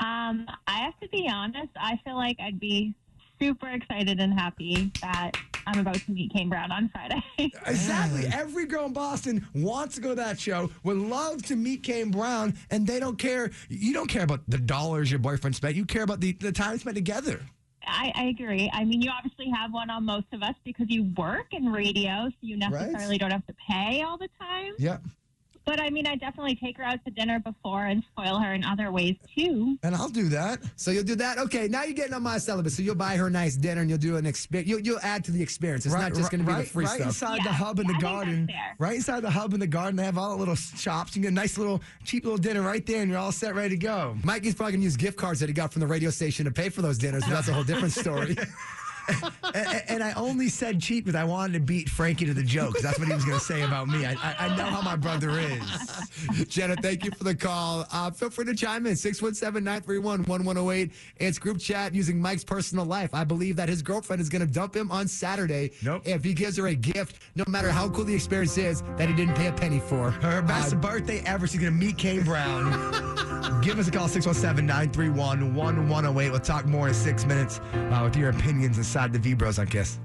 Um, 0.00 0.46
I 0.66 0.80
have 0.80 1.00
to 1.00 1.08
be 1.08 1.26
honest. 1.32 1.70
I 1.76 1.98
feel 2.04 2.16
like 2.16 2.36
I'd 2.38 2.60
be 2.60 2.92
super 3.40 3.70
excited 3.70 4.20
and 4.20 4.38
happy 4.38 4.92
that 5.00 5.32
I'm 5.72 5.80
about 5.80 5.94
to 5.94 6.10
meet 6.10 6.32
Kane 6.32 6.48
Brown 6.48 6.72
on 6.72 6.88
Friday. 6.88 7.22
Exactly. 7.66 8.26
Every 8.32 8.66
girl 8.66 8.86
in 8.86 8.92
Boston 8.92 9.46
wants 9.54 9.94
to 9.94 10.00
go 10.00 10.10
to 10.10 10.14
that 10.16 10.38
show, 10.38 10.70
would 10.82 10.96
love 10.96 11.42
to 11.44 11.56
meet 11.56 11.82
Kane 11.82 12.10
Brown, 12.10 12.54
and 12.70 12.86
they 12.86 13.00
don't 13.00 13.18
care. 13.18 13.50
You 13.68 13.92
don't 13.92 14.08
care 14.08 14.24
about 14.24 14.40
the 14.48 14.58
dollars 14.58 15.10
your 15.10 15.20
boyfriend 15.20 15.56
spent. 15.56 15.76
You 15.76 15.84
care 15.86 16.02
about 16.02 16.20
the, 16.20 16.32
the 16.32 16.52
time 16.52 16.78
spent 16.78 16.96
together. 16.96 17.40
I, 17.86 18.12
I 18.14 18.24
agree. 18.24 18.70
I 18.72 18.84
mean, 18.84 19.00
you 19.00 19.10
obviously 19.10 19.50
have 19.54 19.72
one 19.72 19.90
on 19.90 20.04
most 20.04 20.26
of 20.32 20.42
us 20.42 20.54
because 20.64 20.86
you 20.88 21.04
work 21.16 21.46
in 21.52 21.72
radio, 21.72 22.28
so 22.28 22.36
you 22.40 22.56
necessarily 22.56 23.18
don't 23.18 23.30
have 23.30 23.46
to 23.46 23.54
pay 23.68 24.02
all 24.02 24.18
the 24.18 24.28
time. 24.38 24.74
Yep. 24.78 25.02
But 25.64 25.80
I 25.80 25.90
mean, 25.90 26.06
I 26.06 26.16
definitely 26.16 26.56
take 26.56 26.76
her 26.78 26.84
out 26.84 27.04
to 27.04 27.10
dinner 27.10 27.38
before 27.38 27.86
and 27.86 28.02
spoil 28.12 28.38
her 28.38 28.54
in 28.54 28.64
other 28.64 28.90
ways 28.90 29.16
too. 29.36 29.78
And 29.82 29.94
I'll 29.94 30.08
do 30.08 30.28
that. 30.30 30.60
So 30.76 30.90
you'll 30.90 31.04
do 31.04 31.14
that? 31.16 31.38
Okay, 31.38 31.68
now 31.68 31.84
you're 31.84 31.92
getting 31.92 32.14
on 32.14 32.22
my 32.22 32.38
syllabus. 32.38 32.76
So 32.76 32.82
you'll 32.82 32.94
buy 32.94 33.16
her 33.16 33.26
a 33.26 33.30
nice 33.30 33.56
dinner 33.56 33.82
and 33.82 33.90
you'll 33.90 33.98
do 33.98 34.16
an 34.16 34.26
experience. 34.26 34.68
You'll, 34.68 34.80
you'll 34.80 35.00
add 35.02 35.24
to 35.24 35.32
the 35.32 35.42
experience. 35.42 35.86
It's 35.86 35.94
not 35.94 36.14
just 36.14 36.30
going 36.30 36.40
to 36.40 36.46
be 36.46 36.52
right, 36.52 36.64
the 36.64 36.70
free 36.70 36.86
stuff. 36.86 37.00
right 37.00 37.12
stuff. 37.12 37.32
inside 37.34 37.46
the 37.46 37.52
hub 37.52 37.78
in 37.78 37.86
yeah, 37.86 37.92
the 37.92 37.96
I 37.96 38.00
think 38.00 38.12
garden. 38.12 38.46
that's 38.46 38.58
fair. 38.58 38.76
Right 38.78 38.94
inside 38.96 39.20
the 39.20 39.30
hub 39.30 39.54
in 39.54 39.60
the 39.60 39.66
garden, 39.66 39.96
they 39.96 40.04
have 40.04 40.18
all 40.18 40.30
the 40.30 40.36
little 40.36 40.56
shops. 40.56 41.14
You 41.14 41.22
get 41.22 41.28
a 41.28 41.34
nice 41.34 41.58
little 41.58 41.80
cheap 42.04 42.24
little 42.24 42.38
dinner 42.38 42.62
right 42.62 42.84
there, 42.84 43.02
and 43.02 43.10
you're 43.10 43.20
all 43.20 43.32
set, 43.32 43.54
ready 43.54 43.70
to 43.70 43.76
go. 43.76 44.16
Mikey's 44.24 44.54
probably 44.54 44.72
going 44.72 44.80
to 44.80 44.84
use 44.84 44.96
gift 44.96 45.18
cards 45.18 45.40
that 45.40 45.48
he 45.48 45.52
got 45.52 45.72
from 45.72 45.80
the 45.80 45.86
radio 45.86 46.10
station 46.10 46.46
to 46.46 46.50
pay 46.50 46.68
for 46.68 46.82
those 46.82 46.98
dinners, 46.98 47.22
but 47.24 47.30
that's 47.30 47.48
a 47.48 47.52
whole 47.52 47.64
different 47.64 47.92
story. 47.92 48.36
and, 49.54 49.82
and 49.88 50.02
I 50.02 50.12
only 50.12 50.48
said 50.48 50.80
cheat 50.80 51.04
because 51.04 51.18
I 51.18 51.24
wanted 51.24 51.54
to 51.54 51.60
beat 51.60 51.88
Frankie 51.88 52.24
to 52.26 52.34
the 52.34 52.42
joke. 52.42 52.78
That's 52.80 52.98
what 52.98 53.08
he 53.08 53.14
was 53.14 53.24
going 53.24 53.38
to 53.38 53.44
say 53.44 53.62
about 53.62 53.88
me. 53.88 54.04
I, 54.06 54.12
I, 54.12 54.34
I 54.48 54.56
know 54.56 54.64
how 54.64 54.80
my 54.82 54.96
brother 54.96 55.30
is. 55.38 56.46
Jenna, 56.48 56.76
thank 56.76 57.04
you 57.04 57.10
for 57.12 57.24
the 57.24 57.34
call. 57.34 57.86
Uh, 57.92 58.10
feel 58.10 58.30
free 58.30 58.44
to 58.46 58.54
chime 58.54 58.86
in 58.86 58.96
617 58.96 59.62
931 59.64 60.20
1108. 60.24 60.92
It's 61.16 61.38
group 61.38 61.58
chat 61.58 61.94
using 61.94 62.20
Mike's 62.20 62.44
personal 62.44 62.84
life. 62.84 63.10
I 63.14 63.24
believe 63.24 63.56
that 63.56 63.68
his 63.68 63.82
girlfriend 63.82 64.20
is 64.22 64.28
going 64.28 64.46
to 64.46 64.52
dump 64.52 64.74
him 64.76 64.90
on 64.90 65.08
Saturday 65.08 65.72
Nope. 65.82 66.02
if 66.06 66.22
he 66.24 66.34
gives 66.34 66.56
her 66.56 66.68
a 66.68 66.74
gift, 66.74 67.22
no 67.36 67.44
matter 67.48 67.70
how 67.70 67.88
cool 67.88 68.04
the 68.04 68.14
experience 68.14 68.56
is, 68.58 68.82
that 68.96 69.08
he 69.08 69.14
didn't 69.14 69.34
pay 69.34 69.46
a 69.48 69.52
penny 69.52 69.80
for. 69.80 70.10
Her 70.10 70.42
best 70.42 70.74
Uh, 70.74 70.76
birthday 70.76 71.20
ever. 71.26 71.46
She's 71.46 71.60
going 71.60 71.72
to 71.72 71.78
meet 71.78 71.98
Kane 71.98 72.22
Brown. 72.24 72.70
Give 73.62 73.78
us 73.78 73.88
a 73.88 73.90
call, 73.90 74.08
617 74.08 74.66
931 74.66 75.54
1108. 75.54 76.30
We'll 76.30 76.40
talk 76.40 76.66
more 76.66 76.88
in 76.88 76.94
six 76.94 77.24
minutes 77.24 77.60
uh, 77.74 78.00
with 78.04 78.16
your 78.16 78.30
opinions 78.30 78.78
inside 78.78 79.12
the 79.12 79.18
V 79.18 79.34
Bros 79.34 79.58
on 79.58 79.66
Kiss. 79.66 79.98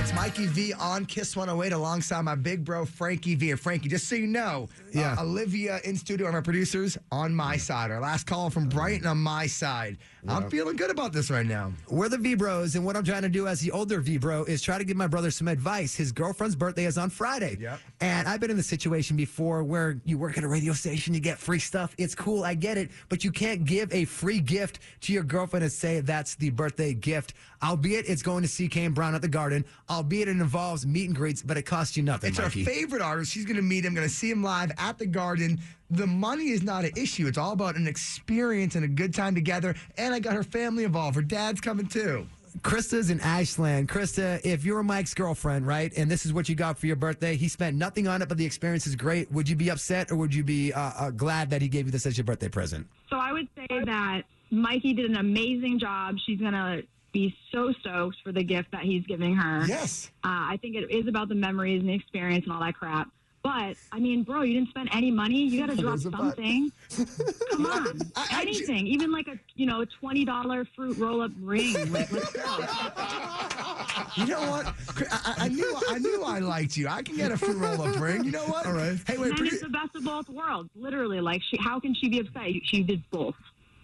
It's 0.00 0.14
Mikey 0.14 0.46
V 0.46 0.72
on 0.72 1.04
Kiss 1.04 1.36
108 1.36 1.74
alongside 1.74 2.22
my 2.22 2.34
big 2.34 2.64
bro 2.64 2.86
Frankie 2.86 3.34
V. 3.34 3.50
And 3.50 3.60
Frankie, 3.60 3.90
just 3.90 4.08
so 4.08 4.14
you 4.14 4.26
know, 4.26 4.66
Yeah. 4.94 5.12
uh, 5.18 5.22
Olivia 5.24 5.78
in 5.84 5.94
studio 5.94 6.26
and 6.26 6.34
our 6.34 6.40
producers 6.40 6.96
on 7.12 7.34
my 7.34 7.58
side. 7.58 7.90
Our 7.90 8.00
last 8.00 8.26
call 8.26 8.48
from 8.48 8.66
Brighton 8.70 9.06
on 9.06 9.18
my 9.18 9.46
side. 9.46 9.98
I'm 10.26 10.48
feeling 10.50 10.76
good 10.76 10.90
about 10.90 11.12
this 11.12 11.30
right 11.30 11.44
now. 11.46 11.72
We're 11.88 12.08
the 12.08 12.16
V 12.18 12.34
Bros, 12.34 12.76
and 12.76 12.84
what 12.84 12.96
I'm 12.96 13.04
trying 13.04 13.22
to 13.22 13.28
do 13.28 13.46
as 13.46 13.60
the 13.60 13.70
older 13.72 14.00
V 14.00 14.16
Bro 14.16 14.44
is 14.44 14.62
try 14.62 14.78
to 14.78 14.84
give 14.84 14.96
my 14.96 15.06
brother 15.06 15.30
some 15.30 15.48
advice. 15.48 15.94
His 15.94 16.12
girlfriend's 16.12 16.56
birthday 16.56 16.86
is 16.86 16.96
on 16.96 17.10
Friday. 17.10 17.58
Yep. 17.60 17.78
And 18.00 18.26
I've 18.26 18.40
been 18.40 18.50
in 18.50 18.56
the 18.56 18.62
situation 18.62 19.16
before 19.18 19.62
where 19.62 20.00
you 20.06 20.16
work 20.16 20.38
at 20.38 20.44
a 20.44 20.48
radio 20.48 20.72
station, 20.72 21.12
you 21.12 21.20
get 21.20 21.38
free 21.38 21.58
stuff. 21.58 21.94
It's 21.98 22.14
cool, 22.14 22.42
I 22.44 22.54
get 22.54 22.78
it, 22.78 22.90
but 23.10 23.22
you 23.22 23.30
can't 23.32 23.64
give 23.66 23.92
a 23.92 24.06
free 24.06 24.40
gift 24.40 24.78
to 25.02 25.12
your 25.12 25.24
girlfriend 25.24 25.62
and 25.62 25.72
say 25.72 26.00
that's 26.00 26.36
the 26.36 26.48
birthday 26.50 26.94
gift. 26.94 27.34
Albeit 27.62 28.08
it's 28.08 28.22
going 28.22 28.40
to 28.42 28.48
see 28.48 28.68
Kane 28.68 28.92
Brown 28.92 29.14
at 29.14 29.20
the 29.20 29.28
garden, 29.28 29.66
albeit 29.90 30.28
it 30.28 30.32
involves 30.32 30.86
meet 30.86 31.08
and 31.08 31.16
greets, 31.16 31.42
but 31.42 31.56
it 31.56 31.62
costs 31.62 31.96
you 31.96 32.02
nothing. 32.02 32.30
It's 32.30 32.38
our 32.38 32.48
favorite 32.48 33.02
artist. 33.02 33.32
She's 33.32 33.44
going 33.44 33.56
to 33.56 33.62
meet 33.62 33.84
him, 33.84 33.94
going 33.94 34.06
to 34.06 34.14
see 34.14 34.30
him 34.30 34.42
live 34.42 34.70
at 34.78 34.98
the 34.98 35.06
Garden. 35.06 35.60
The 35.90 36.06
money 36.06 36.50
is 36.50 36.62
not 36.62 36.84
an 36.84 36.92
issue. 36.96 37.26
It's 37.26 37.38
all 37.38 37.52
about 37.52 37.76
an 37.76 37.88
experience 37.88 38.76
and 38.76 38.84
a 38.84 38.88
good 38.88 39.12
time 39.12 39.34
together. 39.34 39.74
And 39.98 40.14
I 40.14 40.20
got 40.20 40.34
her 40.34 40.44
family 40.44 40.84
involved. 40.84 41.16
Her 41.16 41.22
dad's 41.22 41.60
coming 41.60 41.86
too. 41.86 42.26
Krista's 42.62 43.10
in 43.10 43.20
Ashland. 43.20 43.88
Krista, 43.88 44.40
if 44.44 44.64
you 44.64 44.74
were 44.74 44.82
Mike's 44.82 45.14
girlfriend, 45.14 45.66
right, 45.66 45.92
and 45.96 46.10
this 46.10 46.26
is 46.26 46.32
what 46.32 46.48
you 46.48 46.56
got 46.56 46.78
for 46.78 46.86
your 46.86 46.96
birthday, 46.96 47.36
he 47.36 47.48
spent 47.48 47.76
nothing 47.76 48.08
on 48.08 48.22
it, 48.22 48.28
but 48.28 48.38
the 48.38 48.44
experience 48.44 48.86
is 48.86 48.96
great. 48.96 49.30
Would 49.30 49.48
you 49.48 49.54
be 49.54 49.70
upset 49.70 50.10
or 50.10 50.16
would 50.16 50.34
you 50.34 50.42
be 50.42 50.72
uh, 50.72 50.80
uh, 50.98 51.10
glad 51.10 51.50
that 51.50 51.62
he 51.62 51.68
gave 51.68 51.86
you 51.86 51.92
this 51.92 52.06
as 52.06 52.18
your 52.18 52.24
birthday 52.24 52.48
present? 52.48 52.86
So 53.08 53.16
I 53.16 53.32
would 53.32 53.48
say 53.56 53.66
that 53.84 54.22
Mikey 54.50 54.94
did 54.94 55.10
an 55.10 55.16
amazing 55.16 55.78
job. 55.78 56.16
She's 56.26 56.40
gonna 56.40 56.82
be 57.12 57.34
so 57.52 57.72
stoked 57.80 58.16
for 58.22 58.32
the 58.32 58.42
gift 58.44 58.70
that 58.72 58.82
he's 58.82 59.04
giving 59.06 59.34
her. 59.36 59.64
Yes. 59.66 60.10
Uh, 60.24 60.28
I 60.52 60.58
think 60.60 60.76
it 60.76 60.90
is 60.90 61.06
about 61.08 61.28
the 61.28 61.34
memories 61.34 61.80
and 61.80 61.88
the 61.88 61.94
experience 61.94 62.44
and 62.44 62.52
all 62.52 62.60
that 62.60 62.74
crap. 62.74 63.08
But 63.42 63.76
I 63.90 63.98
mean, 63.98 64.22
bro, 64.22 64.42
you 64.42 64.52
didn't 64.52 64.68
spend 64.68 64.90
any 64.92 65.10
money. 65.10 65.44
You 65.48 65.60
got 65.66 65.70
to 65.74 65.76
drop 65.80 65.94
There's 65.94 66.04
a 66.06 66.10
but. 66.10 66.18
something. 66.18 66.70
Come 67.50 67.64
on, 67.64 67.98
I- 68.14 68.26
I 68.32 68.44
ju- 68.44 68.50
anything, 68.50 68.86
even 68.86 69.10
like 69.10 69.28
a 69.28 69.38
you 69.56 69.64
know 69.64 69.80
a 69.80 69.86
twenty 69.86 70.26
dollar 70.26 70.66
fruit 70.76 70.98
roll 70.98 71.22
up 71.22 71.30
ring. 71.40 71.72
Like, 71.90 72.12
let's 72.12 72.32
go. 72.32 72.42
You 74.16 74.26
know 74.26 74.40
what? 74.50 74.66
I, 74.66 75.34
I- 75.38 75.44
I 75.44 75.48
knew 75.48 75.76
I 75.88 75.98
knew 75.98 76.22
I 76.22 76.38
liked 76.40 76.76
you. 76.76 76.88
I 76.88 77.00
can 77.02 77.16
get 77.16 77.30
a 77.32 77.36
fruit 77.38 77.56
roll 77.56 77.80
up 77.80 77.98
ring. 77.98 78.24
You 78.24 78.32
know 78.32 78.44
what? 78.44 78.66
All 78.66 78.72
right. 78.72 78.98
Hey, 79.06 79.16
wait. 79.16 79.30
and 79.30 79.38
produ- 79.38 79.52
it's 79.52 79.62
the 79.62 79.68
best 79.68 79.94
of 79.94 80.04
both 80.04 80.28
worlds. 80.28 80.68
Literally, 80.76 81.20
like, 81.20 81.40
she, 81.42 81.56
how 81.58 81.80
can 81.80 81.94
she 81.94 82.08
be 82.08 82.18
upset? 82.20 82.46
She 82.64 82.82
did 82.82 83.02
both. 83.10 83.36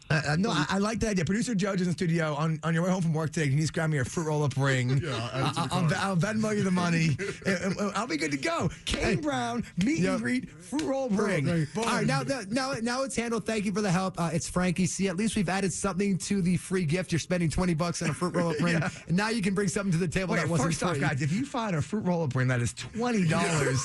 Uh, 0.08 0.22
uh, 0.28 0.36
no, 0.36 0.50
I, 0.50 0.66
I 0.68 0.78
like 0.78 1.00
that 1.00 1.10
idea. 1.10 1.24
Producer 1.24 1.54
Judge 1.54 1.80
is 1.80 1.86
in 1.86 1.92
the 1.92 1.92
studio. 1.92 2.34
On, 2.34 2.60
on 2.62 2.74
your 2.74 2.84
way 2.84 2.90
home 2.90 3.02
from 3.02 3.12
work 3.12 3.32
today, 3.32 3.46
can 3.48 3.54
you 3.56 3.62
just 3.62 3.72
grab 3.72 3.90
me 3.90 3.98
a 3.98 4.04
fruit 4.04 4.24
roll 4.26 4.42
up 4.44 4.56
ring? 4.58 4.98
Yeah, 5.02 5.10
I'll 5.32 5.46
add 5.46 5.86
it 5.86 5.88
the 5.90 5.98
I'll. 6.00 6.16
Venmo 6.16 6.56
you 6.56 6.62
the 6.62 6.70
money. 6.70 7.16
and, 7.44 7.76
and 7.78 7.92
I'll 7.94 8.06
be 8.06 8.16
good 8.16 8.30
to 8.30 8.36
go. 8.36 8.70
Kane 8.84 9.20
Brown, 9.20 9.64
meet 9.84 9.98
Yep. 10.00 10.12
and 10.12 10.22
greet, 10.22 10.48
fruit 10.50 10.82
roll 10.84 11.06
up 11.12 11.18
ring. 11.18 11.48
All 11.48 11.64
Boom. 11.84 12.06
now, 12.06 12.22
now, 12.50 12.74
now 12.82 13.02
it's 13.02 13.16
handled. 13.16 13.46
Thank 13.46 13.64
you 13.64 13.72
for 13.72 13.80
the 13.82 13.90
help. 13.90 14.14
Uh, 14.20 14.30
it's 14.32 14.48
Frankie. 14.48 14.86
See, 14.86 15.08
at 15.08 15.16
least 15.16 15.34
we've 15.36 15.48
added 15.48 15.72
something 15.72 16.18
to 16.18 16.40
the 16.40 16.56
free 16.56 16.84
gift. 16.84 17.10
You're 17.10 17.18
spending 17.18 17.50
20 17.50 17.74
bucks 17.74 18.00
on 18.02 18.10
a 18.10 18.14
fruit 18.14 18.34
roll 18.36 18.50
up 18.50 18.60
ring, 18.60 18.76
and 19.08 19.16
now 19.16 19.30
you 19.30 19.42
can 19.42 19.54
bring 19.54 19.68
something 19.68 19.92
to 19.92 19.98
the 19.98 20.06
table 20.08 20.34
Okay, 20.34 20.42
that 20.42 20.48
wasn't 20.50 20.68
first 20.68 20.82
off, 20.84 21.00
guys, 21.00 21.20
if 21.22 21.32
you 21.32 21.44
find 21.44 21.74
a 21.74 21.82
fruit 21.82 22.04
roll 22.04 22.22
up 22.22 22.34
ring 22.34 22.46
that 22.48 22.60
is 22.60 22.72
twenty 22.74 23.26
dollars, 23.26 23.84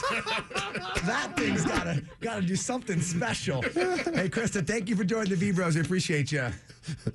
that 1.06 1.34
thing's 1.36 1.66
gotta 1.66 2.04
gotta 2.20 2.42
do 2.44 2.56
something 2.56 3.02
special. 3.02 3.62
hey, 3.64 4.30
Krista, 4.30 4.66
thank 4.66 4.88
you 4.90 4.96
for 4.96 5.04
joining 5.04 5.30
the 5.32 5.36
V 5.36 5.52
Bros. 5.52 5.76
We 5.76 5.82
appreciate 5.82 6.11
you. 6.32 6.48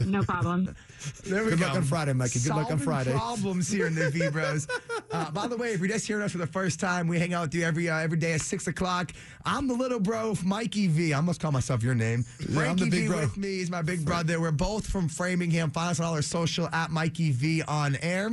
No 0.07 0.23
problem. 0.23 0.75
There 1.25 1.45
we 1.45 1.51
Good 1.51 1.61
go. 1.61 1.67
luck 1.67 1.77
on 1.77 1.83
Friday, 1.85 2.13
Mikey. 2.15 2.41
Good 2.41 2.49
luck 2.49 2.59
on 2.71 2.79
Solving 2.79 2.85
Friday. 2.85 3.13
Problems 3.13 3.69
here 3.69 3.87
in 3.87 3.95
the 3.95 4.11
V 4.11 4.29
Bros. 4.31 4.67
Uh, 5.13 5.31
by 5.31 5.47
the 5.47 5.57
way, 5.57 5.69
if 5.73 5.79
you're 5.79 5.89
just 5.89 6.05
hearing 6.07 6.25
us 6.25 6.33
for 6.33 6.39
the 6.39 6.47
first 6.47 6.81
time, 6.81 7.07
we 7.07 7.17
hang 7.19 7.33
out 7.33 7.43
with 7.43 7.55
you 7.55 7.63
every 7.65 7.89
uh, 7.89 7.97
every 7.99 8.19
day 8.19 8.33
at 8.33 8.41
six 8.41 8.67
o'clock. 8.67 9.13
I'm 9.45 9.69
the 9.69 9.75
little 9.75 10.01
bro, 10.01 10.35
Mikey 10.45 10.89
V. 10.89 11.15
I 11.15 11.21
must 11.21 11.41
call 11.41 11.53
myself 11.53 11.81
your 11.83 11.95
name. 11.95 12.25
Yeah, 12.41 12.47
I'm 12.49 12.55
Frankie 12.55 12.85
the 12.85 12.91
big 12.91 13.01
V 13.03 13.07
bro. 13.09 13.21
with 13.21 13.37
me. 13.37 13.49
He's 13.59 13.71
my 13.71 13.83
big 13.83 14.05
brother. 14.05 14.41
We're 14.41 14.51
both 14.51 14.85
from 14.87 15.09
Framingham. 15.09 15.71
Find 15.71 15.91
us 15.93 16.01
on 16.01 16.07
all 16.07 16.15
our 16.15 16.23
social 16.23 16.69
at 16.73 16.91
Mikey 16.91 17.31
V 17.31 17.63
on 17.63 17.97
air. 18.03 18.31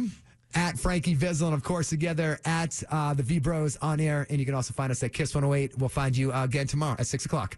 at 0.55 0.79
Frankie 0.79 1.13
Vizzle, 1.15 1.47
and 1.49 1.55
of 1.55 1.63
course, 1.63 1.89
together 1.89 2.39
at 2.45 2.81
uh, 2.89 3.13
the 3.13 3.23
V 3.23 3.39
Bros 3.39 3.77
on 3.81 3.99
air. 3.99 4.25
And 4.31 4.39
you 4.39 4.45
can 4.45 4.55
also 4.55 4.73
find 4.73 4.91
us 4.91 5.03
at 5.03 5.13
Kiss 5.13 5.33
108. 5.35 5.77
We'll 5.77 5.89
find 5.89 6.17
you 6.17 6.33
uh, 6.33 6.43
again 6.43 6.65
tomorrow 6.67 6.95
at 6.99 7.05
6 7.07 7.25
o'clock. 7.25 7.57